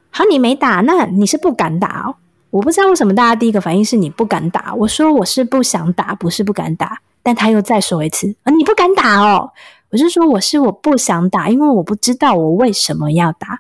[0.10, 2.16] 好，你没打，那你是不敢打哦？”
[2.50, 4.74] 我不知道为什么大家第一个反应是你不敢打。
[4.74, 7.00] 我说我是不想打，不是不敢打。
[7.22, 9.52] 但他又再说一次：“啊，你不敢打哦？”
[9.92, 13.60] 我是说我是我不想打，因为我不知道我为什么要打。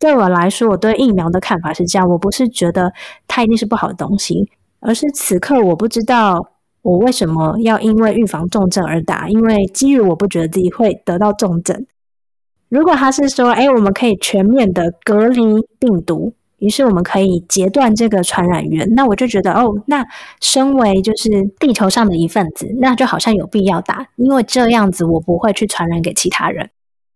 [0.00, 2.92] 对我来说，我对疫苗的看法是这样：我不是觉得
[3.28, 6.50] 它一定是不好的东西，而是此刻我不知道。
[6.86, 9.28] 我为什么要因为预防重症而打？
[9.28, 11.84] 因为基于我不觉得自己会得到重症。
[12.68, 15.42] 如果他是说，哎，我们可以全面的隔离
[15.80, 20.06] 病毒，于是我们可以截断这个传染源，那我就觉得，哦，那
[20.40, 21.28] 身为就是
[21.58, 26.70] 地球上的一份子，那就好像有必要打，因为这样子我不会去传染给其他人。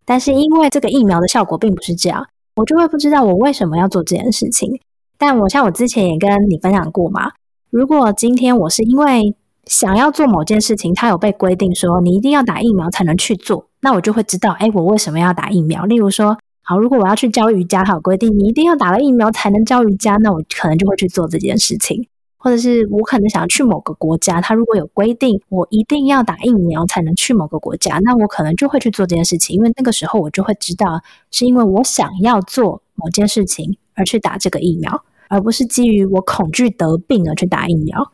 [0.05, 4.81] 但是因为这个疫苗的效果并不是这样，我就会不知道我为什么要做这件事情。
[5.17, 7.31] 但我像我之前也跟你分享过嘛，
[7.71, 9.33] 如果今天我是因为
[9.71, 15.85] 想要做某件事情，它有被规定说你一定要打疫苗才能去做，那我就会知道，哎，我为什么要打疫苗？
[15.85, 22.09] 例如说，好，如果我要去教瑜伽，它有规定你一定要打了疫苗才能教瑜伽，那我可能就会去做这件事情。
[22.37, 31.01] 或者是我可能想要去某个国家，它如果有规定我一定要打疫苗才能去某个国家，那我可能就会去做这件事情，因为那个时候我就会知道，
[31.31, 38.11] 是因为我想要做某件事情而去打这个疫苗，而不是基于我恐惧得病而去打疫苗。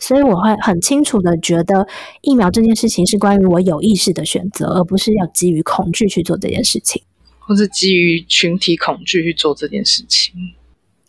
[0.00, 1.86] 所以我会很清楚的觉得，
[2.22, 7.00] 疫苗这件事情是关于我有意识的选择，而不是要基于恐惧去做这件事情。
[7.38, 10.34] 或是基于群体恐惧去做这件事情。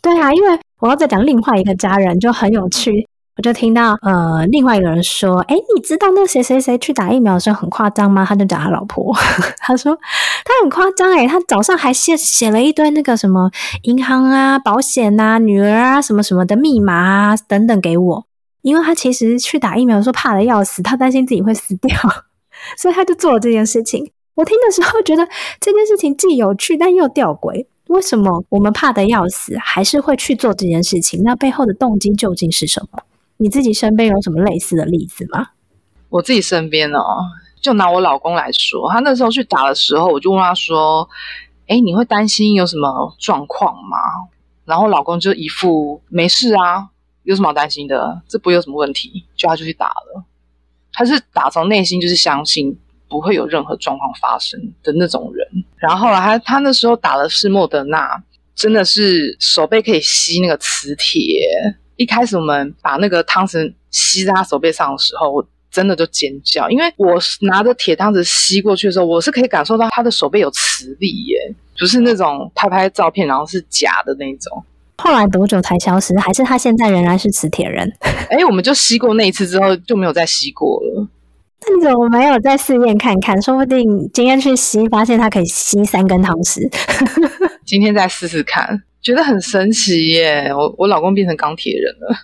[0.01, 8.25] 对啊，因为我要再讲另外一个家人就很有趣，我就听到呃另外一个人说，哎，你知道那谁谁谁去打疫苗的时候很夸张吗？
[8.25, 9.15] 他就讲他老婆，
[9.61, 9.95] 他说
[10.43, 13.51] 他很夸张诶，他早上还写写了一堆那个什么
[13.83, 18.25] 银行啊、保险啊、女儿啊什么什么的密码啊等等给我，
[18.61, 21.95] 因为他其实去打疫苗的时候怕的要死，他担心自己会死掉，
[22.77, 24.11] 所以他就做了这件事情。
[24.35, 25.27] 我听的时候觉得
[25.59, 27.65] 这件事情既有趣但又吊诡。
[27.87, 31.21] 为什么我们怕的要死，还是会去做这件事情？
[31.23, 33.03] 那背后的动机究竟是什么？
[33.37, 35.49] 你自己身边有什么类似的例子吗？
[36.07, 37.01] 我自己身边哦，
[37.59, 41.09] 就拿我老公来说，他那时候去打的时候，我就问他说
[41.67, 43.97] ：“哎，你会担心有什么状况吗？”
[44.63, 46.87] 然后老公就一副没事啊，
[47.31, 48.21] 有什么好担心的？
[48.27, 49.25] 这不有什么问题？
[49.37, 50.23] 就他就去打了。
[50.91, 52.77] 他是打从内心就是相信
[53.07, 55.47] 不会有任何状况发生的那种人。
[55.77, 58.21] 然后后来他他那时候打的是莫德纳，
[58.53, 61.47] 真的是手背可以吸那个磁铁。
[61.95, 74.61] 一开始我们把那个汤匙吸在他手背上的时候，我真的就尖叫，因为我拿着铁汤匙吸过去的时候，我是可以感受到他的手背有磁力耶，不是那种拍拍照片然后是假的那种。
[75.03, 76.15] 后来多久才消失？
[76.19, 77.91] 还是他现在仍然是磁铁人？
[78.29, 81.07] 哎，我们就吸过那一次之后就没有再吸过了。
[81.67, 83.41] 那你怎么没有再试验看看？
[83.41, 86.69] 说不定今天去吸，发现它可以吸三根汤匙。
[87.65, 90.51] 今天再试试看，觉得很神奇耶！
[90.53, 92.15] 我我老公变成钢铁人了。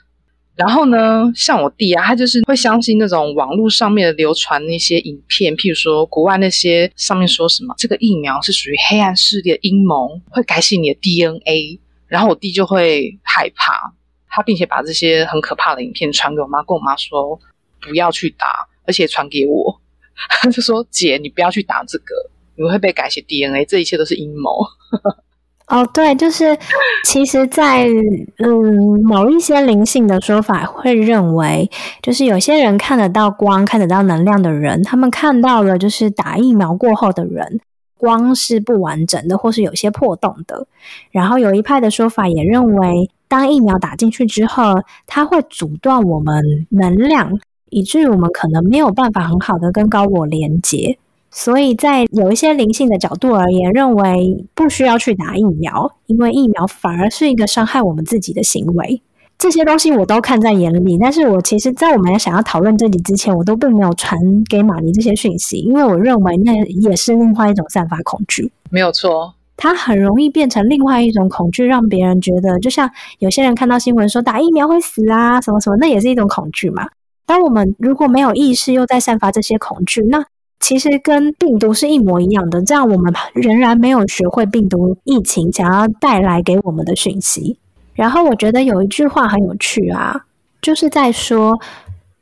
[0.56, 11.80] 然后呢，像我弟啊，他就是会相信那种网络上面的流传那些影片，譬如说国外那些上面说什么这个疫苗是属于黑暗势力的阴谋，会改写你的 DNA。
[12.08, 13.94] 然后我弟就会害怕，
[14.30, 17.40] 他并且把这些很可怕的影片传给我妈，跟我妈说
[17.82, 18.48] 不要去打，
[18.86, 19.82] 而且传给我，
[20.30, 22.16] 他 就说姐，你不要去打这个，
[22.56, 24.66] 你会被改写 DNA，这一切都是阴谋。
[25.68, 26.58] 哦，对，就是
[27.04, 27.90] 其实，在
[28.38, 31.70] 嗯某一些灵性的说法会认为，
[32.02, 37.60] 就是有些人看得到光、看得到能量的人，他们看到了就是打疫苗过后的人。
[37.98, 40.68] 光是不完整的，或是有些破洞的。
[41.12, 44.76] 然后有一派的说法也认为，当疫苗打进去之后，
[45.06, 47.40] 它会阻断我们能量，
[47.70, 50.98] 以至于我们可能没有办法很好的跟高我连接。
[51.30, 59.02] 所以在有一些灵性的角度而言，认为不需要去打疫苗，因为疫苗反而是一个伤害我们自己的行为。
[59.38, 64.20] 这些东西我都看在眼里，但是我其实，在我们想要讨论这里之前，我都并没有传
[64.50, 68.52] 给玛尼这些讯息，因为我认为那也是另外一种散发恐惧。
[68.72, 76.88] 没有错，它很容易变成另外一种恐惧，让别人觉得，就像有些人看到新闻说打疫苗会死啊，什么什么，那也是一种恐惧嘛。
[77.28, 80.26] 当我们如果没有意识，又在散发这些恐惧，那
[80.60, 82.64] 其实跟病毒是一模一样的。
[82.64, 87.60] 这样我们仍然没有学会病毒疫情想要带来给我们的讯息。
[87.98, 90.26] 然后我觉得有一句话很有趣啊，
[90.62, 91.60] 就是在说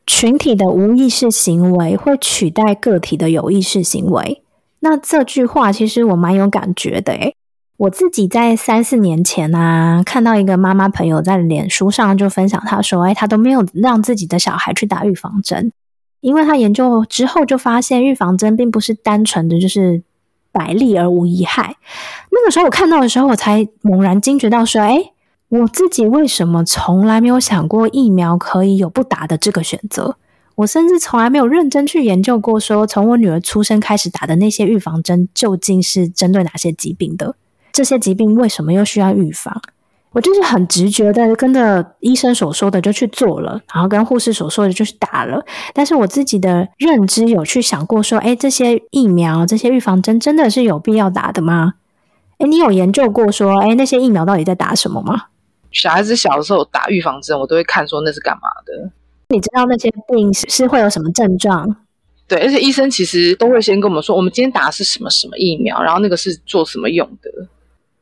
[0.08, 4.42] 群体的无意识行为会取代个体的有意识行为。
[4.80, 7.36] 那这句话其实我蛮有感觉的诶
[7.78, 15.74] 我自己在三四年前啊，看到一个妈妈朋友在脸书上就分享，她说：“哎，她都没有让自己的小孩去打预防针，
[16.22, 20.02] 因为她研究之后就发现，预防针并不是单纯的就是
[20.54, 21.76] 百利而无一害。”
[22.32, 25.12] 那个时候我看到的时候，我才猛然惊觉到说：“哎。”
[25.50, 30.18] 我自己为什么从来没有想过疫苗可以有不打的这个选择？
[30.56, 37.36] 我甚至从来没有认真去研究过，说从我女儿出生开始打的那些预防针究竟是针对哪些疾病的？
[37.72, 39.62] 这些疾病为什么又需要预防？
[40.14, 45.46] 我就是很直觉的跟着医生所说的就去做了，然后跟护士所说的就去打了。
[45.74, 51.74] 但是我自己的认知有去想过说，哎，这些疫苗、这些预防针真的是有必要打的吗？
[52.38, 55.24] 哎，你有研究过说，哎，那些疫苗到底在打什么吗？
[55.76, 58.90] 小孩子小的时候打预防针，我都会看说那是干嘛的。
[59.30, 61.76] 你知道那些病是会有什么症状？
[62.28, 67.30] 对，而且医生其实都会先跟我们说，我们今天打的是什么什么疫苗，然后那个是做什么用的。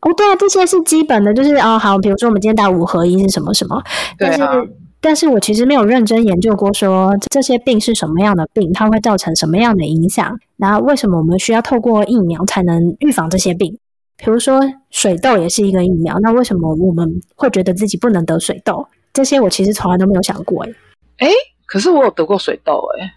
[0.02, 3.82] 哦，对啊，这些是基本的，就是哦，好，比如说我们今天打五合一是什么什么。
[4.18, 4.64] 对啊。
[5.02, 13.78] 但是我其实没有认真研究过，说这些病是什么样的病，它会造成什么样的影响，然后为什么我们需要透过疫苗才能预防这些病？
[14.18, 14.60] 比如说
[14.90, 18.88] 水痘也是一个疫苗，那为什么我们会觉得自己不能得水痘？
[19.12, 20.64] 这些我其实从来都没有想过。
[20.64, 20.74] 诶
[21.18, 21.30] 哎，
[21.66, 23.12] 可是我有得过水痘，诶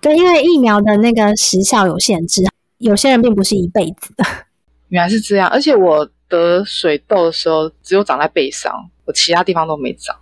[0.00, 2.42] 对，因为疫苗的那个时效有限制，
[2.78, 4.24] 有些人并不是一辈子的。
[4.88, 8.72] 原来是这样，而且我得水痘的时候只有长在背上，
[9.06, 10.14] 我其他地方都没长。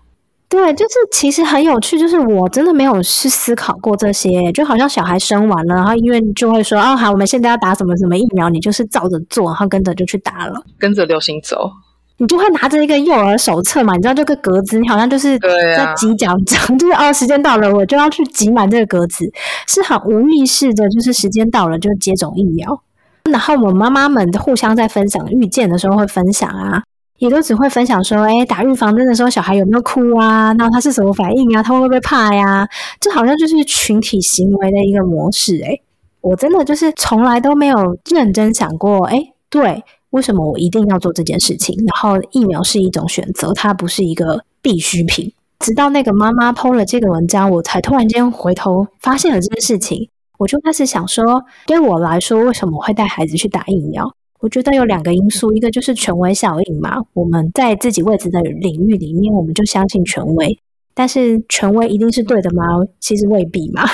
[0.52, 11.70] 对，就是其实很有趣，就是我真的没有去思考过这些，就好像小孩生完了，然后医院就会说，哦，好，我们现在要打什么什么疫苗，你就是照着做，然后跟着就去打了，跟着流行走，
[12.18, 19.24] 你就会拿着一个幼儿手册嘛，你知道这个格子，你好像就是在挤奖章， 就是哦，时间到了，我就要去挤满这个格子，
[19.66, 22.82] 是很无意识的，就是时间到了就接种疫苗，
[23.30, 26.82] 然后我妈妈们互相在分享遇见的时候会分享啊。
[27.22, 30.50] 也都只会分享说，哎，打预防针的时候小孩有没有哭啊？
[30.58, 31.62] 那他是什么反应啊？
[31.62, 32.68] 他会不会怕呀？
[32.98, 35.62] 这好像就是群体行为的一个模式。
[35.64, 35.78] 哎，
[36.20, 41.76] 我真的就是从来都没有认真想过，哎，对，为什么我一定要做这件事情？
[41.86, 45.32] 然后疫苗是一种选择，它不是一个必需品。
[45.60, 50.08] 直到那个妈妈 PO 了这个文章，我才突然间回头发现了这件事情，
[50.38, 54.12] 我就开始想说，对我来说，为什么会带孩子去打疫苗？
[54.42, 60.48] 我觉得有两个因素，一个就是权威效应嘛，我们在自己位置的领域里面，我们就相信权威；
[60.94, 62.64] 但是权威一定是对的吗？
[62.98, 63.84] 其实未必嘛。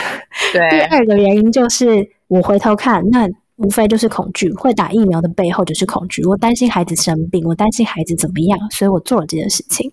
[0.54, 4.50] 对 第，二个原因就是我回头看，那无非就是恐惧。
[4.54, 9.92] 会打疫苗的背后就是恐惧，我担心孩子生病，我担心孩子怎么样，所以我做了这件事情。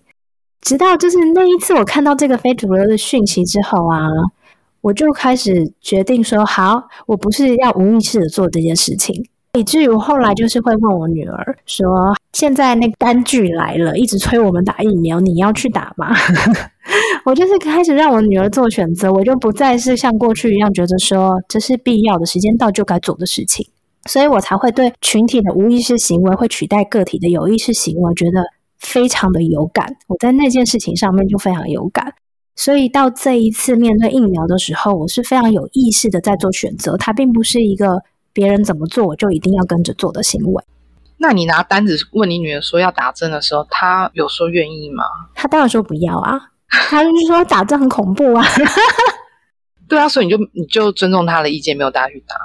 [0.62, 4.08] 直到就是那一次我看到这个非主流的讯息之后啊，
[4.80, 9.28] 我就开始决定说，好，我不是要无意识的做这件事情。
[9.56, 11.86] 以至于我后来就是会问我女儿说
[12.32, 16.14] ：“现在那个单据来了，一直催我们打疫苗，你要去打吗？”
[17.24, 23.66] 我就是开始让我女儿做选择，我就不再是像过去一样觉得说这是必要的，时间到就该做的事情，
[24.08, 28.44] 所以我才会对群体的无意识行为会取代个体的有意识行为，觉得
[28.78, 29.96] 非常的有感。
[30.06, 32.12] 我在那件事情上面就非常有感，
[32.54, 38.02] 所以到这一次面对疫苗的时候，我是非常有意识的在做选择，它并不是一个。
[38.36, 40.62] 别人怎么做，我就一定要跟着做的行为。
[41.16, 45.02] 那你拿单子问你女儿说要打针的时候，她有说愿意吗？
[45.34, 48.44] 她当然说不要啊，她就是说打针很恐怖啊。
[49.88, 52.36] 对啊，所以你就你就尊重她的意见，没有带她去打。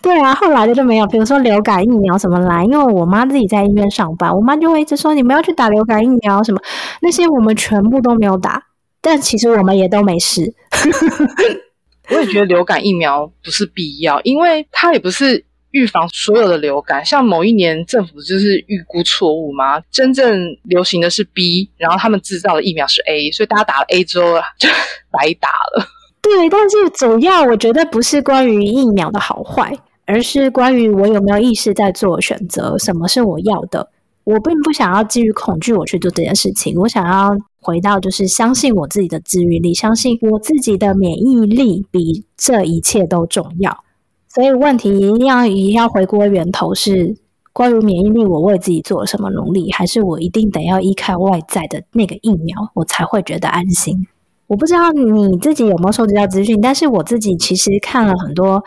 [0.00, 6.60] 对啊，后来的就没有，比如说流感疫苗什么来，因为我妈自己在医院上班，我妈就会一直说你们要去打流感疫苗什么，
[7.02, 8.62] 那些我们全部都没有打，
[9.02, 10.54] 但其实我们也都没事。
[12.10, 17.04] 我也觉得流感疫苗不是必要，因为它也不是预防所有的流感。
[17.04, 24.68] 像某一年政府就是预估错误嘛，真正流行的是 B，然后他们制造的疫苗是 A，所以大家打了 A 之后就
[25.10, 25.86] 白打了。
[26.20, 29.72] 对，但是主要我觉得不是关于疫苗的好坏，
[30.06, 33.90] 而是关于我有没有意识在做选择，什么是我要的。
[34.24, 43.82] 我并不想要基于恐惧我去做这件事情，我想要回到就是相信我自己的治愈力，相信我自己的免疫力比这一切都重要。
[44.28, 47.16] 所以问题一定要一定要回归源头，是
[47.52, 54.06] 关于免疫力，我为自己做了什么努力，还是我一定得要依靠外在的那个疫苗，我才会觉得安心？
[54.46, 58.62] 我不知道你自己有没有收集到资讯，但是我自己其实看了很多。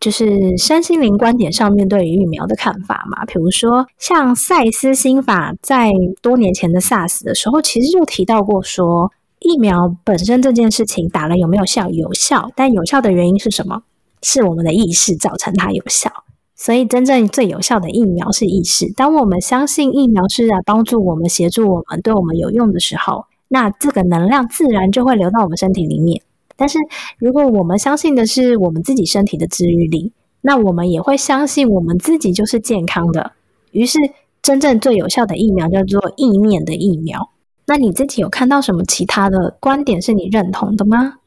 [0.00, 5.90] 就是身心灵观点上面对于疫苗的看法嘛，比如说像赛斯心法在
[6.22, 11.88] 多年前的 SARS 的时候，其实就提到过说，疫苗本身这件事情打了有没有效？
[11.90, 13.82] 有效，但有效的原因是什么？
[14.22, 16.10] 是我们的意识造成它有效。
[16.54, 18.92] 所以真正最有效的疫苗是意识。
[18.94, 26.20] 当我们相信疫苗是在帮助我们、协助我们、对我们有用的时候，那这个能量自然就会流到我们身体里面。
[26.60, 26.76] 但是，
[27.18, 33.30] 如果我们相信的是我们自己身体的治愈力，那我们也会相信我们自己就是健康的。
[33.70, 33.96] 于是，
[34.42, 37.30] 真正最有效的疫苗叫做意念的疫苗。
[37.64, 41.18] 那你自己有看到什么其他的观点是你认同的吗？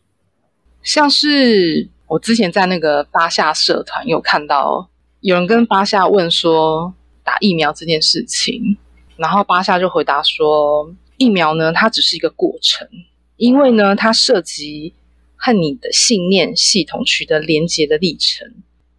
[0.84, 4.90] 像是我之前在那个巴夏社团有看到
[5.22, 8.76] 有人跟巴夏问说打疫苗这件事情，
[9.16, 12.86] 然后巴夏就回答说，疫苗呢，它只是一个过程，
[13.38, 14.94] 因为呢，它涉及。
[15.44, 18.48] 和你的信念系统取得连接的历程，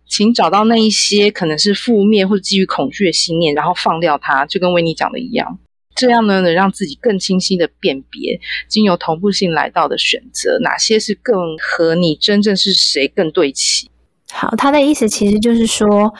[0.08, 5.60] 请找到那一些可能是负面或基于恐惧的信念，然后放掉它，就跟维尼讲的一样。
[5.94, 13.88] 这样呢，能让自己更清晰的辨别，经由同步性来到的选择，哪些是更和你真正是谁更对齐。
[14.32, 16.12] 好，他的意思其实就是说，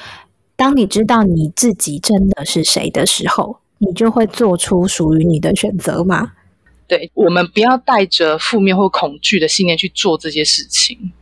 [0.54, 6.32] 当你知道你自己真的是谁的时候，你就会做出属于你的选择嘛。
[6.86, 11.12] 对我们不要带着负面或恐惧的信念去做这些事情，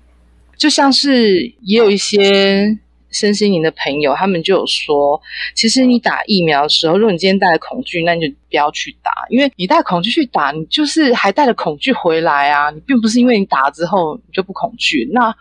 [0.57, 2.79] 就像是也有一些
[3.11, 5.21] 身心灵的朋友，他们就有说，
[5.55, 15.09] 其实你打疫苗的时候，如果你今天带着恐惧，那你就不要去打，因为你带恐惧去打，你就是还带着恐惧回来啊，你并不是因为你打了之后你就不恐惧。
[15.13, 15.35] 那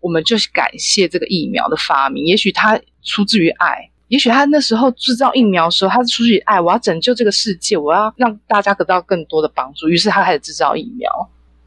[0.00, 3.90] 我们就是感谢这个疫苗的发明，也许它出自于爱。
[4.08, 11.10] 也许他那时候制造疫苗的时候，他是出于爱，我要拯救这个世界，我要让大家得到更多的帮助，于是他开始制造疫苗。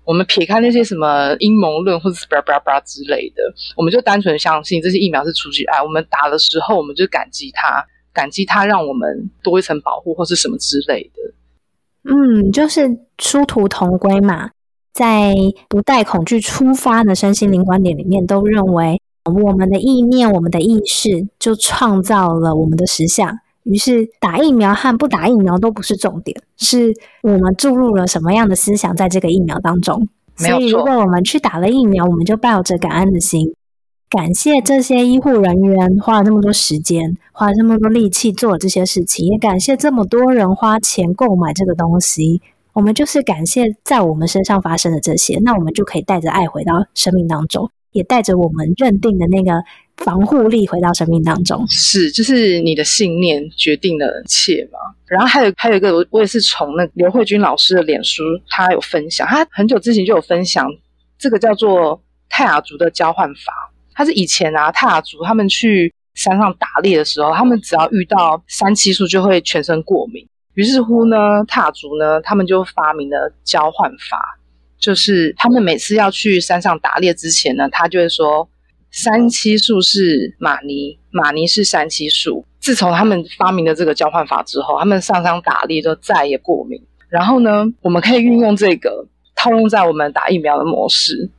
[0.05, 3.43] 我们撇开那些什么阴谋论或者巴拉巴拉巴拉之类的，
[3.77, 5.83] 我们就单纯相信这些疫苗是出于爱。
[5.83, 12.11] 我们打的时候，我们就感激他，感激他让我们多一层保护或是什么之类的。
[12.11, 14.49] 嗯，就是殊途同归嘛，
[14.93, 15.35] 在
[15.67, 18.99] 不带恐惧出发的身心灵观点里面，都认为。
[19.29, 23.37] 我们的意念，我们的意识，就创造了我们的实相。
[23.63, 30.07] 于是，打疫苗和不打疫苗都不是重点，是我们注入了什么样的思想在这个疫苗当中。
[30.37, 33.53] 所以，如果我们去打了疫苗，我们就抱着感恩的心，
[34.09, 42.41] 感谢这些医护人员花了那么多时间，花了这么多力气做这些事情，也感谢这么多人花钱购买这个东西。
[42.73, 47.69] 我们就是感谢在我们身上发生的这些，那我们就可以带着爱回到生命当中。
[47.91, 49.51] 也带着我们认定的那个
[49.97, 51.65] 防护力回到生命当中。
[51.67, 54.79] 是，就是你的信念决定了一切嘛。
[55.07, 60.67] 然后还有还有一个，我我也是从那刘慧君老师的脸书，他有分享，他很久之前就有分享
[61.17, 63.71] 这个叫做泰雅族的交换法。
[63.93, 70.25] 他是以前啊，泰雅族他们去山上打猎的时候，他们只要遇到三七树就会全身过敏。
[70.53, 74.38] 于是乎呢，泰雅族呢，他们就发明了交换法。
[74.79, 78.49] 就是他们每次要去山上打猎之前呢，他就会说
[78.91, 82.45] 三七树是马尼，马尼是三七树。
[82.59, 86.81] 自从他们发明了这个交换法之后，他们上山打猎就再也过敏。
[87.07, 91.29] 然后呢，我们可以运用这个套用在我们打疫苗的模式，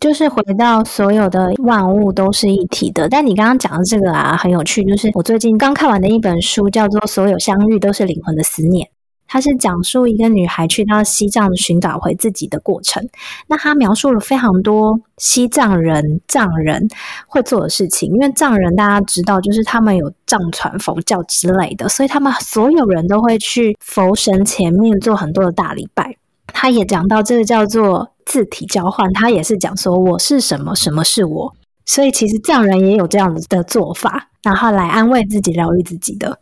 [0.00, 3.08] 就是回到所有的万物都是一体的。
[3.08, 8.86] 但你刚刚讲的这个啊，很有趣，就是我最近刚看完的一本书，叫做《所有相遇都是灵魂的思念》。
[9.28, 13.08] 它是讲述一个女孩去到西藏寻找回自己的过程。
[13.48, 16.88] 那她描述了非常多西藏人藏人
[17.26, 26.16] 会做的事情，因为藏人大家知道，就是他们有藏传佛教之类的，所以他们所有人都会去佛神前面做很多的大礼拜。
[26.46, 31.54] 他也讲到这个叫做字体交换，他也是讲说我是什么，什么是我。
[31.84, 36.38] 所以其实藏人也有这样子的做法，然后来安慰自己、疗愈自己的。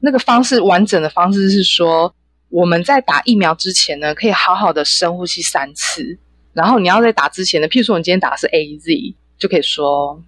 [0.00, 2.14] 那个方式完整的方式是说，
[2.48, 6.18] 我们在打疫苗之前呢，可以好好的深呼吸三次。
[6.52, 10.22] 然后你要在打之前呢，譬如说你今天打的是 A Z，就可以说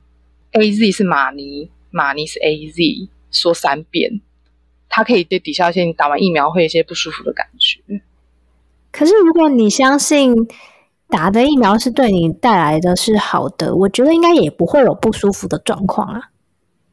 [0.53, 4.21] A Z 是马尼，马尼是 A Z，说三遍。
[4.91, 8.03] 它可以对抵消一些你打完疫苗会有一些不舒服的感觉。
[8.91, 10.35] 可是如果你相信
[11.09, 16.31] 打的疫苗是对你带来的是好的，我觉得应该也不会有不舒服的状况啊。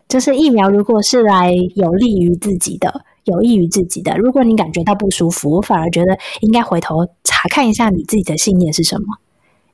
[0.07, 9.05] 就是疫苗，如果是来有利于自己的、有益于自己的，如果你感觉到不舒服，我反而觉得应该回头查看一下你自己的信念是什么。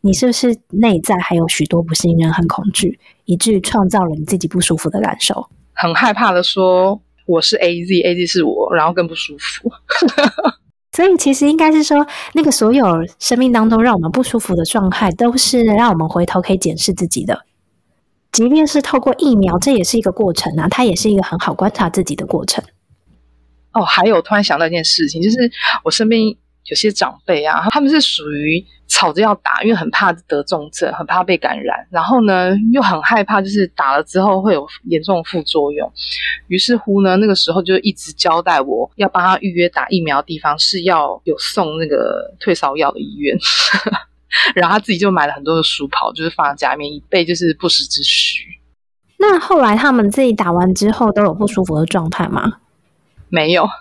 [0.04, 5.48] 你是不是内在还有许多不信任和恐惧，以至于创造了你自己不舒服的感受？
[5.74, 9.70] 很害怕的说我是 A Z，A Z 是我，然后更不舒服。
[10.94, 12.84] 所以其实应该是说，那个所有
[13.20, 17.46] 生命当中让我们不舒服的状态，都是让我们回头可以检视自己的。
[18.32, 22.64] 即便是透过疫苗，这也是一个过程啊，它也是一个很好观察自己的过程。
[23.74, 25.38] 哦，还有突然想到一件事情，就是
[25.84, 26.22] 我身边
[26.66, 35.92] 有些长辈啊，他们是属于吵着要打，因为很怕得重症，很怕被感染，然后呢又很害怕，就是打了之后会有严重副作用。
[36.48, 43.38] 于是乎呢，那个时候就一直交代我要帮他预约打疫苗的地方是要有送那个退烧药的医院。
[44.56, 48.46] 然后他自己就买了很多的书跑，就是放在家里面，以备就是不时之需。
[49.18, 52.60] 那后来他们自己打完之后都有不舒服的状态吗？
[53.30, 53.68] 没有。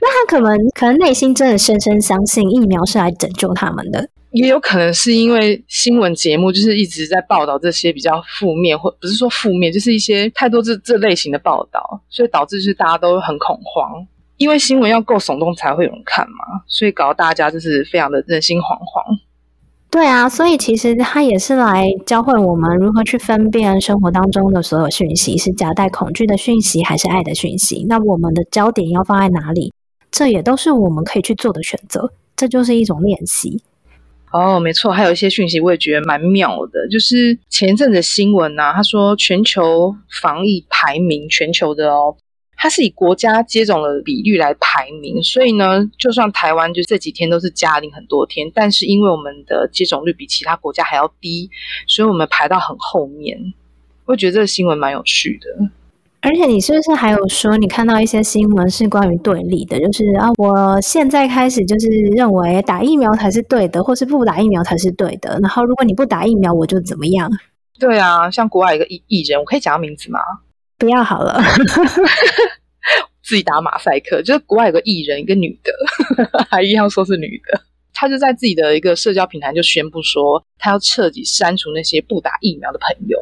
[0.00, 14.04] 那他可能可能内心真的深深相信疫苗是来拯救他们的，也有可能是因为新闻节目就是一直在报道这些比较负面，或不是说负面，就是一些太多这这类型的报道，所以导致就是大家都很恐慌。
[14.36, 19.20] 因为新闻要够耸动才会有人看嘛，所以搞得大家就是非常的人心惶惶。
[19.90, 27.84] 对啊，所以其实他也是来教会我们如何去分辨生活当中的所有讯息是夹带恐惧的讯息还是爱的讯息。
[27.88, 29.72] 那我们的焦点要放在哪里？
[30.10, 32.10] 这也都是我们可以去做的选择。
[32.34, 33.62] 这就是一种练习。
[34.32, 42.16] 哦，没错，还有一些讯息我也觉得蛮妙的，就是前一阵子新闻呐，他说全球防疫排名，全球的哦。
[42.62, 51.50] 它是以国家接种的比率来排名，所以呢，就算台湾就这几天都是加零很多天，但是因为我们的接种率比其他国家还要低，
[51.88, 53.36] 所以我们排到很后面。
[54.04, 55.70] 我觉得这个新闻蛮有趣的。
[56.20, 65.36] 而且你是不是还有说，你看到一些新闻是关于对立的，就是啊，我现在开始就是认为打疫苗才是对的，或是不打疫苗才是对的。
[65.42, 67.28] 然后如果你不打疫苗，我就怎么样？
[67.80, 70.20] 对啊，像国外一个艺艺人，我可以讲名字吗？
[70.82, 71.40] 不要好了，
[73.22, 74.20] 自己打马赛克。
[74.26, 75.72] 就是国外有个艺人，一个女的，
[76.50, 77.62] 还一样说是女的。
[77.94, 83.16] 她就在自己的一个社交平台就宣布说，她要彻底删除那些不打疫苗的朋友。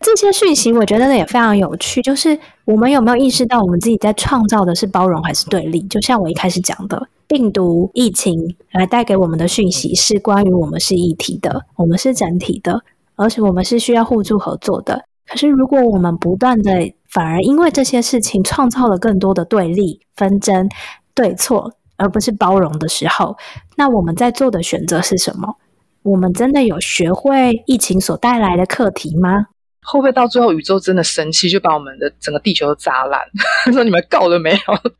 [0.00, 2.00] 这些讯息我觉得也非常有趣。
[2.00, 5.86] 就是我们有没有意识到，我们自己在创造的是包容还是对立？
[5.88, 12.82] 就像我一开始讲的，病毒疫情来带给我们的讯息是关于我们是一体的，我们是整体的，
[13.16, 15.04] 而且我们是需要互助合作的。
[15.26, 20.68] 可是，如果我们不断的反而因为这些事情创造了更多的对立、纷争、
[21.14, 23.36] 对错，而不是包容的时候，
[23.76, 25.56] 那我们在做的选择是什么？
[26.02, 29.46] 我们真的有学会疫情所带来的课题吗？
[29.86, 33.20] 会不会到最后宇宙真的生气，就把我们的整个地球都砸烂？
[33.72, 34.58] 说你们够了没有？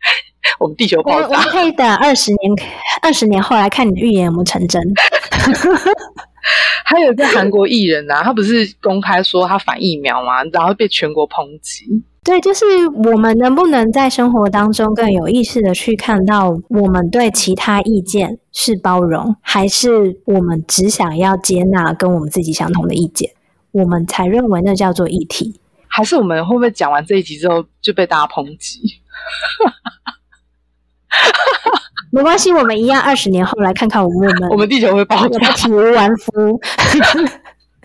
[0.61, 1.43] 我们地球爆炸？
[1.45, 2.69] 可以等二十年，
[3.03, 4.83] 二十年后来看你的预言有没有成真。
[6.85, 10.45] 还有一个韩国艺人啊，他不是公开说他反疫苗吗？
[10.53, 11.85] 然后被全国抨击。
[12.23, 23.31] 对，就是我们能不能在生活当中更有意识的去看到，我们对其他意见是包容，还是我们只想要接纳跟我们自己相同的意见，
[23.73, 25.61] 我们才认为那叫做议题？
[25.87, 28.81] 还是我们会不会讲完这一集之后就被大家抨击？
[32.15, 35.53] 没关系，我们一样二十年后来看看我们 我们地球会爆炸。
[35.53, 36.61] 体无完肤。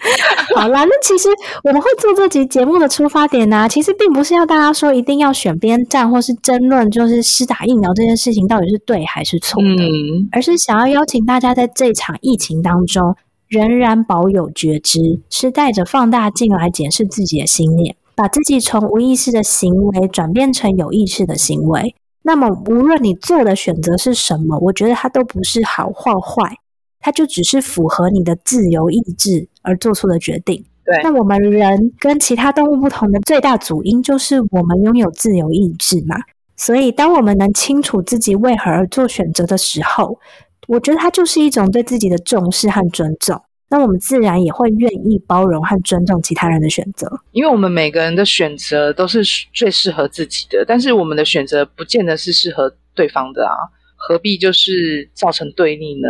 [0.55, 1.27] 好啦，那其实
[1.63, 13.15] 我们会做这集节目的出发点呢、其实并不是要大家说一定要选边站，或是争论就是施打疫苗这件事情到底是对还是错的，嗯，而是想要邀请大家在这场疫情当中
[13.49, 14.99] 仍然保有觉知，
[15.30, 21.93] 是带着放大镜来检视自己的心念，把自己从无意识的行为转变成有意识的行为。
[22.22, 26.57] 那么，无论你做的选择是什么，我觉得它都不是好或坏，
[26.99, 30.65] 它就只是符合你的自由意志而做出的决定。
[30.84, 36.17] 对那我们人跟其他动物不同的最大主因就是我们拥有自由意志嘛。
[36.57, 40.20] 所以，当我们能清楚自己为何而做选择的时候，
[40.67, 43.41] 我觉得它就是一种对自己的重视和尊重。
[43.70, 47.07] 那我们自然也会愿意包容和尊重其他人的选择。
[47.32, 49.22] 因为我们每个人的选择都是
[49.53, 53.55] 最适合自己的，但是我们的选择不见得是适合对方的啊，
[53.95, 56.07] 何必就是造成对立呢？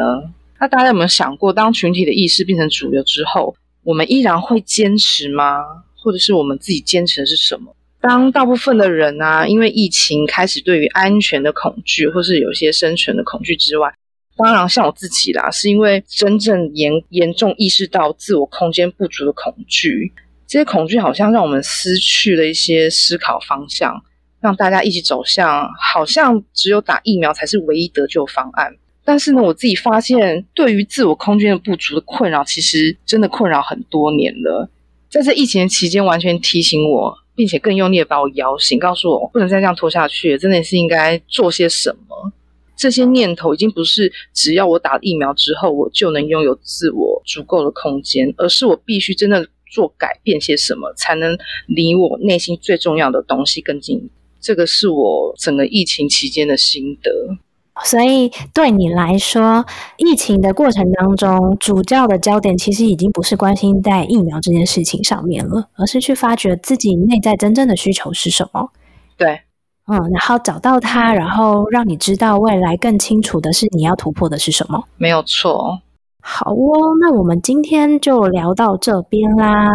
[0.59, 5.59] 那大家有没有想过，当群体的意识变成主流之后，我们依然会坚持吗？
[6.01, 7.75] 或者是我们自己坚持的是什么？
[7.99, 13.93] 当大部分的人啊，因为疫情开始对于安全的恐惧，或是有些生存的恐惧之外，
[14.41, 20.13] 当然像我自己啦，是因为真正严严重意识到自我空间不足的恐惧，
[20.47, 24.01] 这些恐惧好像让我们失去了一些思考方向，
[24.39, 28.73] 让大家一起走向好像只有打疫苗才是唯一得救方案。
[29.03, 34.69] 但是呢，我自己发现，对于自我空间的不足的困扰，其实真的困扰很多年了。
[35.09, 42.31] 在这疫情期间，完全提醒我，并且更用力的把我摇醒，告诉我不能再这样拖下去，真的是应该做些什么。
[42.79, 54.09] 这些念头已经不是只要我打了疫苗之后我就能拥有自我足够的空间，而是我必须真的做改变些什么，才能离我内心最重要的东西更近。
[54.39, 57.11] 这个是我整个疫情期间的心得。
[57.83, 59.65] 所以对你来说，
[59.97, 68.71] 疫情的过程当中，主教的焦点其实已经不是关心在疫苗这件事情上面了，而是去发掘自己内在真正的需求是什么。
[69.17, 69.41] 对，
[69.89, 74.83] 嗯，然后找到它，然后让你知道未来更清楚的是你要突破的是什么。
[74.97, 75.79] 没有错。
[76.21, 79.67] 好哦，那我们今天就聊到这边啦。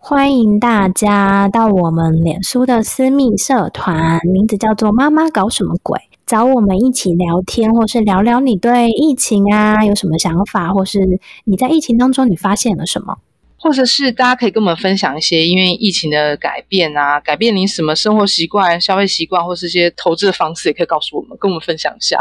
[0.00, 13.18] 欢迎大家到我们脸书的私密社团，名字叫做“妈妈搞什么鬼”，找我们一起聊天，或是聊聊你对疫情啊有什么想法，或是你在疫情当中你发现了什么。
[13.58, 22.16] 或者是大家可以跟我们分享一些因为疫情的改变啊，改变您什么生活习惯、消费习惯，或是一些投资的方式，也可以告诉我们，跟我们分享一下。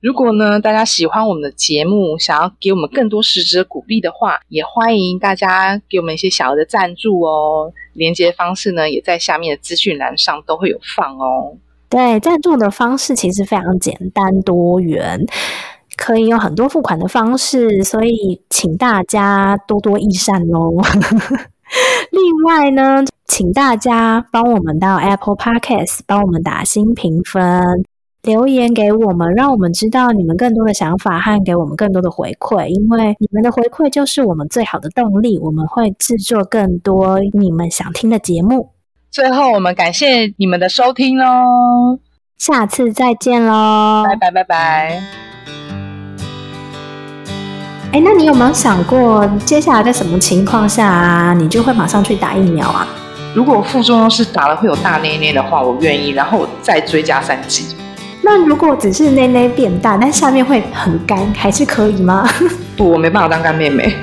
[0.00, 7.72] 如果呢，大家喜欢我们的节目，想要给我们更多实质的鼓励的话，也欢迎大家给我们一些小额的赞助哦。
[7.94, 11.56] 连接方式呢，也在下面的资讯栏上都会有放哦。
[11.88, 15.24] 对，赞助的方式其实非常简单多元，
[15.96, 20.72] 可以有很多付款的方式，所以请大家多多益善喽。
[22.10, 27.62] 另外呢，请大家帮我们到 Apple Podcast 帮我们打新评分。
[28.22, 35.38] 留言给我们，让我们知道你们更多的想法和给我们更多的回馈，因为你们的回馈就是我们最好的动力。
[35.38, 38.70] 我们会制作更多你们想听的节目。
[39.10, 41.98] 最后，我们感谢你们的收听喽，
[42.38, 44.04] 下次再见喽！
[44.08, 45.33] 拜拜拜拜。
[47.94, 52.88] 哎，那你有没有想过，接下来在什么情况下啊，你就会马上去打疫苗啊？
[53.36, 57.76] 如果副作用是打了会有大捏捏的话，我愿意，然后我再追加三剂。
[58.20, 62.28] 那如果只是内内变大，但下面会很干，还是可以吗？
[62.76, 63.94] 不，我没办法当干妹妹。